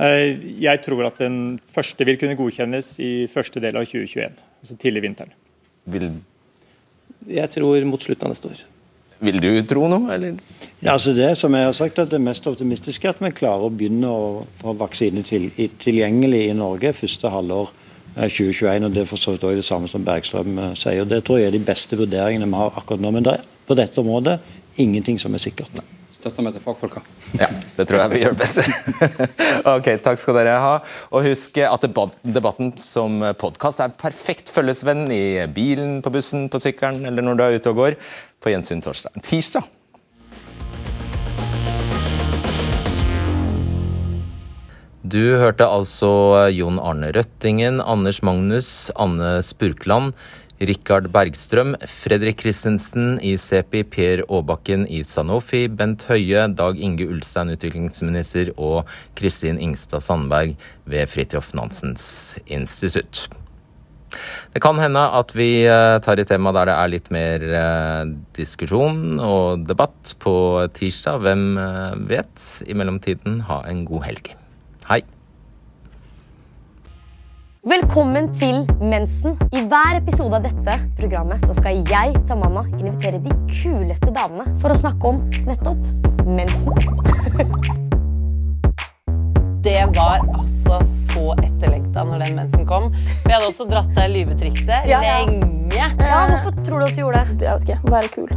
[0.00, 4.40] Eh, jeg tror at den første vil kunne godkjennes i første del av 2021.
[4.62, 5.34] Altså tidlig vinteren.
[5.90, 6.10] Vil...
[7.28, 8.62] Jeg tror mot slutten av neste år.
[9.20, 10.38] Vil du tro noe, eller?
[10.80, 13.66] Ja, altså det som jeg har sagt at det mest optimistiske er at vi klarer
[13.68, 14.28] å begynne å
[14.62, 15.50] få vaksine til,
[15.82, 17.74] tilgjengelig i Norge første halvår
[18.16, 18.84] 2021.
[18.86, 21.04] og Det er for så vidt også det samme som Bergstrøm eh, sier.
[21.04, 23.14] og Det tror jeg er de beste vurderingene vi har akkurat nå.
[23.14, 24.38] Men det er på dette området
[24.80, 25.72] ingenting som er sikkert.
[25.78, 25.86] Nei.
[26.10, 27.00] Støtter meg til fagfolka.
[27.38, 27.46] Ja,
[27.76, 28.58] det tror jeg vi gjør best.
[29.76, 30.72] ok, Takk skal dere ha.
[31.14, 37.06] Og husk at debatten som podkast er perfekt følgesvenn i bilen, på bussen, på sykkelen
[37.06, 38.00] eller når du er ute og går.
[38.42, 39.22] På gjensyn torsdag.
[39.22, 39.79] Tirsdag
[45.10, 46.08] Du hørte altså
[46.52, 50.12] Jon Arne Røttingen, Anders Magnus, Anne Spurkland,
[50.60, 57.50] Rikard Bergstrøm, Fredrik Christensen i CEPI, Per Aabakken i Sanofi, Bent Høie, Dag Inge Ulstein,
[57.56, 60.52] utviklingsminister, og Kristin Ingstad Sandberg
[60.84, 63.24] ved Fridtjof Nansens institutt.
[64.54, 68.12] Det kan hende at vi eh, tar et tema der det er litt mer eh,
[68.36, 70.34] diskusjon og debatt på
[70.76, 71.24] tirsdag.
[71.24, 72.46] Hvem eh, vet?
[72.68, 74.36] I mellomtiden, ha en god helg.
[74.90, 75.04] Hei.
[77.62, 79.36] Velkommen til Mensen.
[79.54, 84.74] I hver episode av dette programmet så skal jeg, Tamanna, invitere de kuleste damene for
[84.74, 85.78] å snakke om nettopp
[86.26, 86.74] mensen.
[89.60, 92.86] Det var altså så etterlengta når den mensen kom.
[93.26, 95.18] Vi hadde også dratt det lyvetrikset ja, ja.
[95.20, 95.50] lenge.
[95.76, 97.44] Ja, Hvorfor tror du at du gjorde det?
[97.44, 98.30] Jeg vet ikke, Være kul.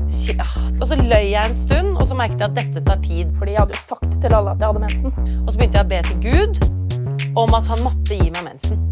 [0.80, 1.79] og så løy jeg en stund,
[2.20, 3.32] merket jeg at dette tar tid.
[3.40, 5.10] Fordi jeg hadde jo sagt til alle at jeg hadde mensen.
[5.42, 6.54] Og så begynte jeg å be til Gud
[7.40, 8.88] om at han måtte gi meg mensen.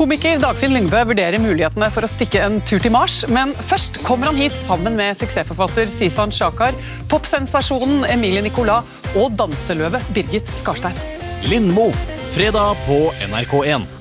[0.00, 4.30] Komiker Dagfinn Lyngbø vurderer mulighetene for å stikke en tur til Mars, men først kommer
[4.30, 6.72] han hit sammen med suksessforfatter Sisan Shakar,
[7.12, 10.96] popsensasjonen Emilie Nicolas og danseløve Birgit Skarstein.
[11.52, 11.90] Lindmo,
[12.32, 13.99] fredag på NRK1.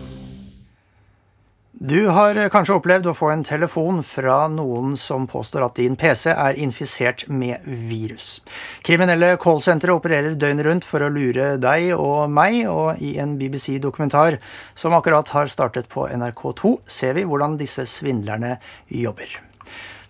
[1.80, 6.34] Du har kanskje opplevd å få en telefon fra noen som påstår at din PC
[6.34, 8.42] er infisert med virus.
[8.84, 14.42] Kriminelle callsentre opererer døgnet rundt for å lure deg og meg, og i en BBC-dokumentar
[14.76, 18.58] som akkurat har startet på NRK2, ser vi hvordan disse svindlerne
[18.92, 19.40] jobber.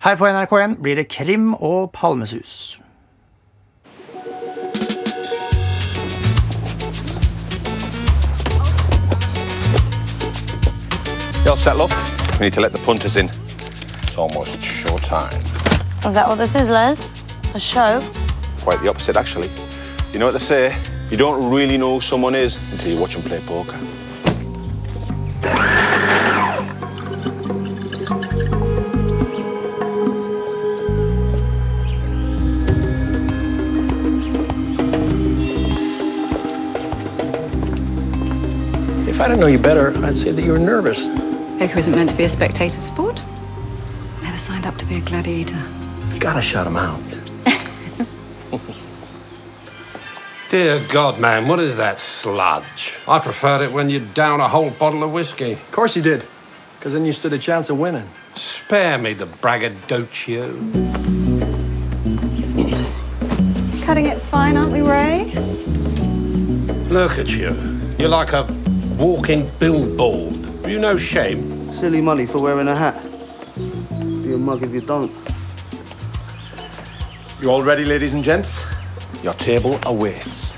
[0.02, 2.80] Her på NRK1 blir det krim og palmesus.
[11.44, 12.38] You're settle up.
[12.38, 13.26] We need to let the punters in.
[13.26, 15.34] It's almost show time.
[16.04, 17.08] Is that what this is, Les?
[17.54, 18.00] A show?
[18.60, 19.50] Quite the opposite, actually.
[20.12, 20.76] You know what they say?
[21.10, 23.78] You don't really know who someone is until you watch them play poker.
[39.20, 41.06] If I didn't know you better, I'd say that you were nervous.
[41.58, 43.22] Poker isn't meant to be a spectator sport.
[44.22, 45.62] Never signed up to be a gladiator.
[46.14, 47.02] You gotta shut him out.
[50.48, 52.98] Dear God, man, what is that sludge?
[53.06, 55.52] I preferred it when you'd down a whole bottle of whiskey.
[55.52, 56.24] Of course you did,
[56.78, 58.08] because then you stood a chance of winning.
[58.36, 60.54] Spare me the braggadocio.
[63.84, 65.26] Cutting it fine, aren't we, Ray?
[66.88, 67.54] Look at you.
[67.98, 68.59] You're like a
[69.00, 70.36] walking billboard.
[70.36, 71.72] Have you no shame?
[71.72, 73.02] Silly money for wearing a hat.
[74.22, 75.10] Be a mug if you don't.
[77.40, 78.62] You all ready, ladies and gents?
[79.22, 80.54] Your table awaits.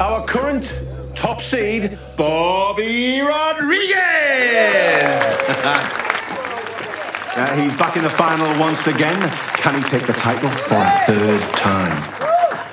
[0.00, 0.82] Our current
[1.14, 3.96] top seed, Bobby Rodriguez!
[7.36, 9.20] Uh, he's back in the final once again.
[9.58, 12.25] Can he take the title for a third time?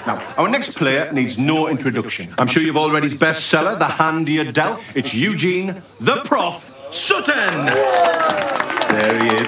[0.05, 2.33] Now, our next player needs no introduction.
[2.37, 4.81] I'm sure you've all read his bestseller, The Hand You Dealt.
[4.95, 7.65] It's Eugene, the Prof, Sutton!
[7.65, 9.47] There he is.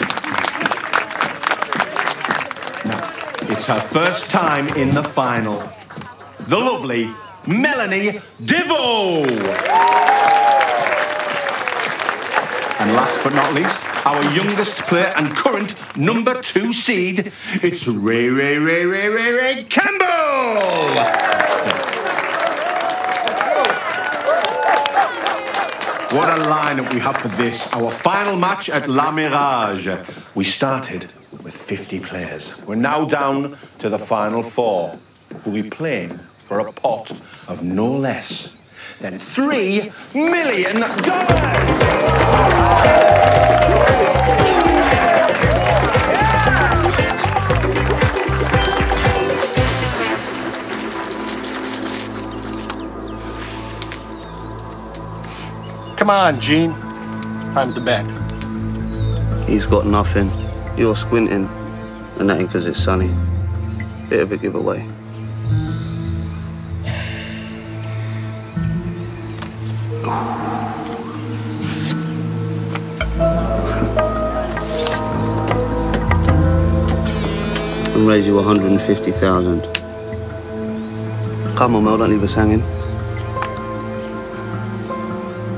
[2.86, 3.12] Now,
[3.52, 5.62] it's her first time in the final.
[6.48, 7.14] The lovely
[7.46, 9.24] Melanie DeVoe!
[12.80, 17.32] And last but not least, our youngest player and current number two seed,
[17.64, 20.06] it's Ray Ray Ray Ray Ray Ray Campbell!
[26.16, 29.90] What a lineup we have for this, our final match at La Mirage.
[30.36, 32.62] We started with 50 players.
[32.62, 34.98] We're now down to the final four,
[35.44, 37.12] who'll be playing for a pot
[37.48, 38.65] of no less
[39.00, 40.82] than $3 million!
[55.98, 56.72] Come on, Gene.
[57.40, 58.06] It's time to bet.
[59.50, 60.30] He's got nothing.
[60.78, 61.50] You're squinting.
[62.20, 63.08] And that ain't because it's sunny.
[64.10, 64.95] Bit of a giveaway.
[77.94, 79.62] And raise you 150,000.
[81.56, 82.62] Come on, Mel, don't leave us hanging.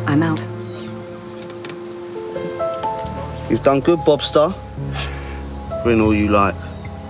[0.08, 0.40] I'm out.
[3.50, 4.54] You've done good, Bobster.
[5.84, 6.56] Bring all you like.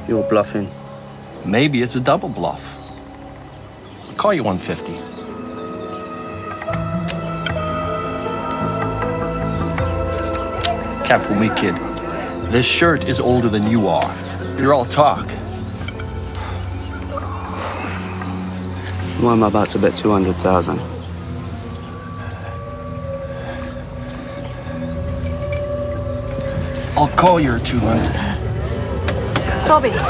[0.07, 0.71] You're bluffing.
[1.45, 2.75] Maybe it's a double bluff.
[4.07, 5.16] I'll call you 150.
[11.07, 11.73] Can't me, kid.
[12.51, 14.13] This shirt is older than you are.
[14.59, 15.25] You're all talk.
[19.21, 20.77] Why am I about to bet 200,000?
[26.97, 28.11] I'll call your 200.
[29.65, 29.91] Bobby!
[29.91, 30.01] Bobby!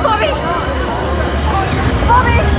[0.00, 0.30] Bobby!
[2.06, 2.55] Bobby!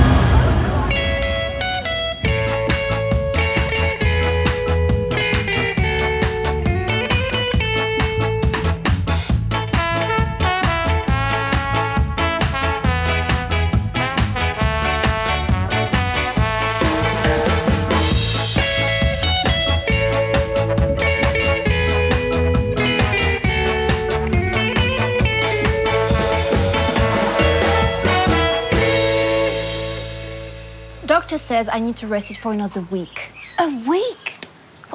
[31.58, 33.32] Says I need to rest it for another week.
[33.58, 34.24] A week?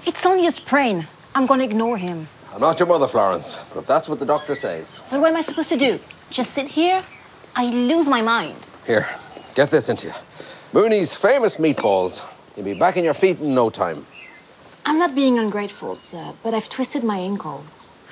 [0.06, 1.06] It's only a sprain.
[1.36, 2.30] I'm gonna ignore him.
[2.54, 5.04] I'm not your mother, Florence, but if that's what the doctor says.
[5.10, 6.00] But what am I supposed to do?
[6.30, 7.02] Just sit here?
[7.54, 8.70] I lose my mind.
[8.88, 9.06] Here,
[9.56, 10.14] get this into you.
[10.72, 12.24] Mooney's famous meatballs
[12.56, 14.06] You'll be back on your feet in no time.
[14.86, 17.66] I'm not being ungrateful, sir, but I've twisted my ankle.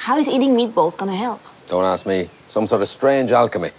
[0.07, 1.41] How is eating meatballs gonna help?
[1.67, 2.27] Don't ask me.
[2.49, 3.71] Some sort of strange alchemy.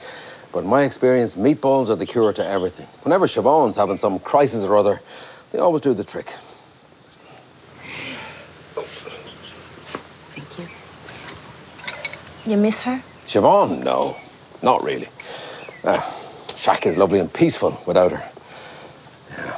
[0.52, 2.86] But in my experience, meatballs are the cure to everything.
[3.04, 5.00] Whenever Siobhan's having some crisis or other,
[5.50, 6.34] they always do the trick.
[10.34, 13.02] Thank you You miss her?
[13.26, 13.82] Siobhan?
[13.82, 14.16] No,
[14.62, 15.08] not really.
[15.82, 16.00] Uh,
[16.54, 18.30] Shack is lovely and peaceful without her.
[19.30, 19.56] Yeah.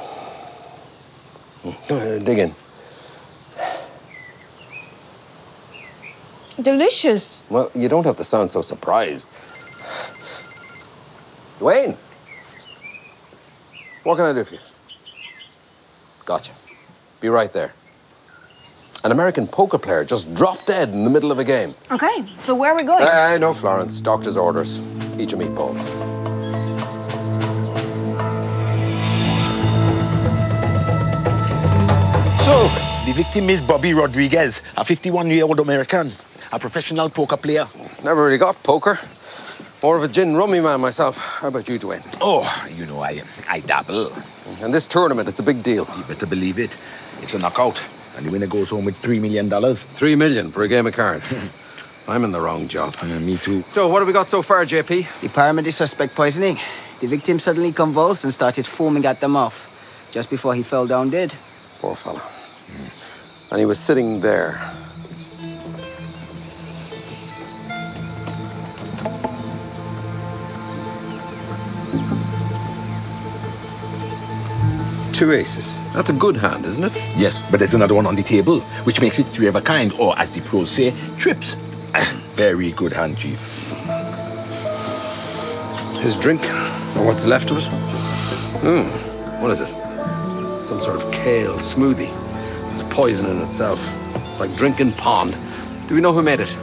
[1.63, 2.55] Mm, ahead, dig in.
[6.61, 7.43] Delicious.
[7.49, 9.27] Well, you don't have to sound so surprised.
[11.59, 11.95] Dwayne,
[14.03, 14.59] what can I do for you?
[16.25, 16.51] Gotcha.
[17.21, 17.73] Be right there.
[19.03, 21.73] An American poker player just dropped dead in the middle of a game.
[21.91, 23.03] Okay, so where are we going?
[23.03, 24.01] I know, Florence.
[24.01, 24.81] Doctor's orders.
[25.17, 25.85] Eat your meatballs.
[32.43, 32.67] So,
[33.05, 36.11] the victim is Bobby Rodriguez, a 51-year-old American,
[36.51, 37.67] a professional poker player.
[38.03, 38.99] Never really got poker.
[39.83, 41.17] More of a gin rummy man myself.
[41.17, 42.03] How about you, Dwayne?
[42.21, 44.11] Oh, you know, I, I dabble.
[44.63, 45.87] And this tournament, it's a big deal.
[45.97, 46.77] You better believe it.
[47.21, 47.81] It's a knockout,
[48.17, 49.49] and the winner goes home with $3 million.
[49.75, 51.33] Three million for a game of cards.
[52.07, 53.01] I'm in the wrong job.
[53.03, 53.63] me too.
[53.69, 55.07] So, what have we got so far, JP?
[55.21, 56.59] The paramedic suspect poisoning.
[56.99, 59.69] The victim suddenly convulsed and started foaming at the mouth,
[60.11, 61.33] just before he fell down dead.
[61.79, 62.21] Poor fella.
[63.51, 64.61] And he was sitting there.
[75.15, 75.79] Two aces.
[75.93, 76.93] That's a good hand, isn't it?
[77.15, 79.93] Yes, but there's another one on the table, which makes it three of a kind,
[79.93, 81.55] or as the pros say, trips.
[82.35, 83.39] Very good hand, Chief.
[86.01, 86.41] His drink,
[86.97, 87.63] or what's left of it.
[88.59, 89.41] Hmm.
[89.41, 89.69] What is it?
[90.67, 92.11] Some sort of kale smoothie.
[92.69, 93.79] It's poison in itself.
[94.27, 95.33] It's like drinking pond.
[95.87, 96.53] Do we know who made it?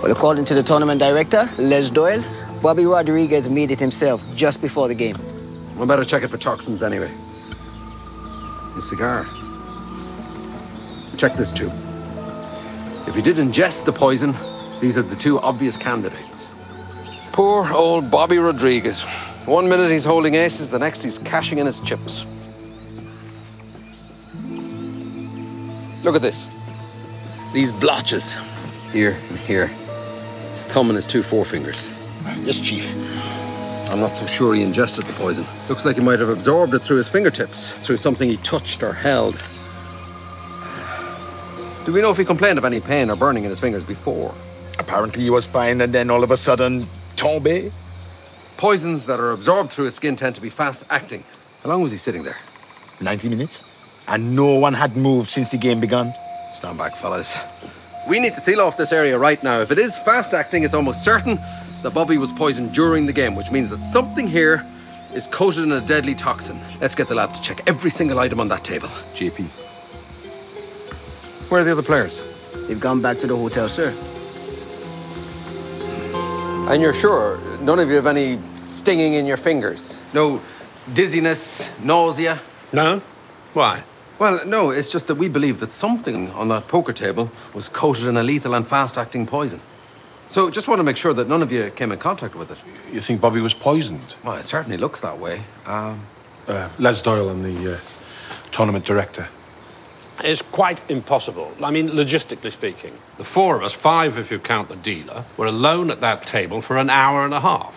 [0.00, 2.22] Well, according to the tournament director, Les Doyle,
[2.62, 5.16] Bobby Rodriguez made it himself just before the game.
[5.76, 7.10] We better check it for toxins anyway.
[8.78, 9.26] His cigar.
[11.16, 11.68] Check this too.
[13.08, 14.36] If he did ingest the poison,
[14.80, 16.52] these are the two obvious candidates.
[17.32, 19.02] Poor old Bobby Rodriguez.
[19.46, 22.24] One minute he's holding aces, the next he's cashing in his chips.
[26.04, 26.46] Look at this.
[27.52, 28.36] These blotches.
[28.92, 29.66] Here and here.
[30.52, 31.92] His thumb and his two forefingers.
[32.44, 32.94] Yes, Chief.
[33.90, 35.46] I'm not so sure he ingested the poison.
[35.68, 38.92] Looks like he might have absorbed it through his fingertips, through something he touched or
[38.92, 39.42] held.
[41.86, 44.34] Do we know if he complained of any pain or burning in his fingers before?
[44.78, 46.82] Apparently he was fine, and then all of a sudden,
[47.16, 47.72] tombe.
[48.58, 51.24] Poisons that are absorbed through his skin tend to be fast acting.
[51.62, 52.36] How long was he sitting there?
[53.00, 53.64] 90 minutes.
[54.06, 56.12] And no one had moved since the game began.
[56.52, 57.40] Stand back, fellas.
[58.06, 59.60] We need to seal off this area right now.
[59.60, 61.38] If it is fast acting, it's almost certain
[61.82, 64.66] that Bobby was poisoned during the game, which means that something here
[65.14, 66.60] is coated in a deadly toxin.
[66.80, 68.88] Let's get the lab to check every single item on that table.
[69.14, 69.48] JP.
[71.48, 72.22] Where are the other players?
[72.66, 73.94] They've gone back to the hotel, sir.
[76.68, 80.02] And you're sure none of you have any stinging in your fingers?
[80.12, 80.42] No
[80.92, 82.40] dizziness, nausea?
[82.72, 83.00] No?
[83.54, 83.82] Why?
[84.18, 88.06] Well, no, it's just that we believe that something on that poker table was coated
[88.06, 89.60] in a lethal and fast acting poison.
[90.28, 92.58] So just want to make sure that none of you came in contact with it.
[92.92, 94.14] You think Bobby was poisoned?
[94.22, 95.42] Well, it certainly looks that way.
[95.66, 96.00] Um,
[96.46, 97.78] Uh, Les Doyle and the uh,
[98.52, 99.28] tournament director.
[100.24, 101.52] It's quite impossible.
[101.62, 102.92] I mean, logistically speaking.
[103.18, 106.62] The four of us, five if you count the dealer, were alone at that table
[106.62, 107.74] for an hour and a half.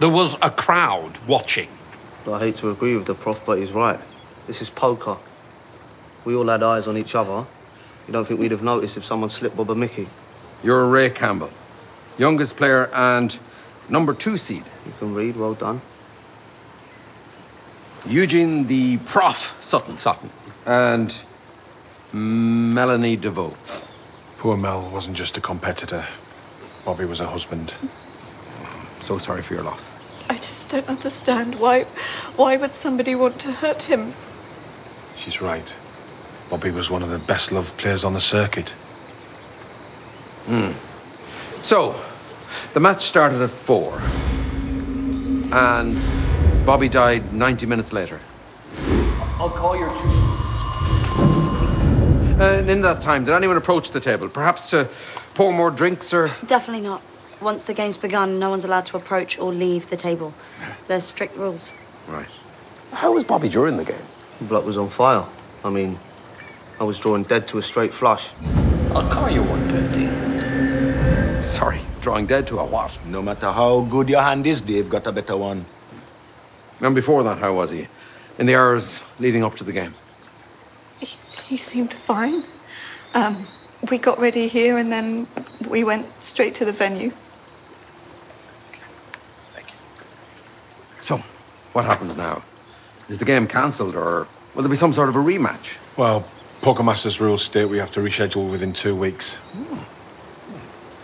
[0.00, 1.68] There was a crowd watching.
[2.26, 4.00] I hate to agree with the prof, but he's right.
[4.46, 5.16] This is poker.
[6.24, 7.46] We all had eyes on each other.
[8.06, 10.08] You don't think we'd have noticed if someone slipped Bob a Mickey?
[10.62, 11.50] you're a Ray Campbell,
[12.18, 13.38] youngest player and
[13.88, 14.64] number two seed.
[14.86, 15.80] You can read, well done.
[18.06, 19.96] Eugene the Prof Sutton.
[19.96, 20.30] Sutton.
[20.66, 21.14] And
[22.12, 23.54] Melanie DeVoe.
[24.38, 26.06] Poor Mel wasn't just a competitor.
[26.84, 27.72] Bobby was a husband.
[29.00, 29.90] So sorry for your loss.
[30.28, 31.84] I just don't understand why.
[32.36, 34.14] Why would somebody want to hurt him?
[35.16, 35.74] She's right.
[36.50, 38.70] Bobby was one of the best loved players on the circuit.
[40.46, 40.72] Hmm.
[41.64, 41.98] So,
[42.74, 43.98] the match started at four.
[45.50, 45.96] And
[46.66, 48.20] Bobby died 90 minutes later.
[49.38, 50.08] I'll call your two.
[52.38, 54.28] And in that time, did anyone approach the table?
[54.28, 54.90] Perhaps to
[55.32, 56.30] pour more drinks or.
[56.44, 57.00] Definitely not.
[57.40, 60.34] Once the game's begun, no one's allowed to approach or leave the table.
[60.86, 61.72] There's strict rules.
[62.06, 62.28] Right.
[62.92, 64.04] How was Bobby during the game?
[64.38, 65.24] The bloke was on fire.
[65.64, 65.98] I mean,
[66.78, 68.32] I was drawing dead to a straight flush.
[68.94, 70.53] I'll call you 150.
[71.44, 72.98] Sorry, drawing dead to a what?
[73.04, 75.66] No matter how good your hand is, Dave got a better one.
[76.80, 77.86] And before that, how was he?
[78.38, 79.94] In the hours leading up to the game?
[81.46, 82.44] He seemed fine.
[83.12, 83.46] Um,
[83.90, 85.26] we got ready here and then
[85.68, 87.12] we went straight to the venue.
[91.00, 91.22] So,
[91.74, 92.42] what happens now?
[93.10, 95.76] Is the game cancelled or will there be some sort of a rematch?
[95.98, 96.26] Well,
[96.62, 99.36] Poker Masters rules state we have to reschedule within two weeks.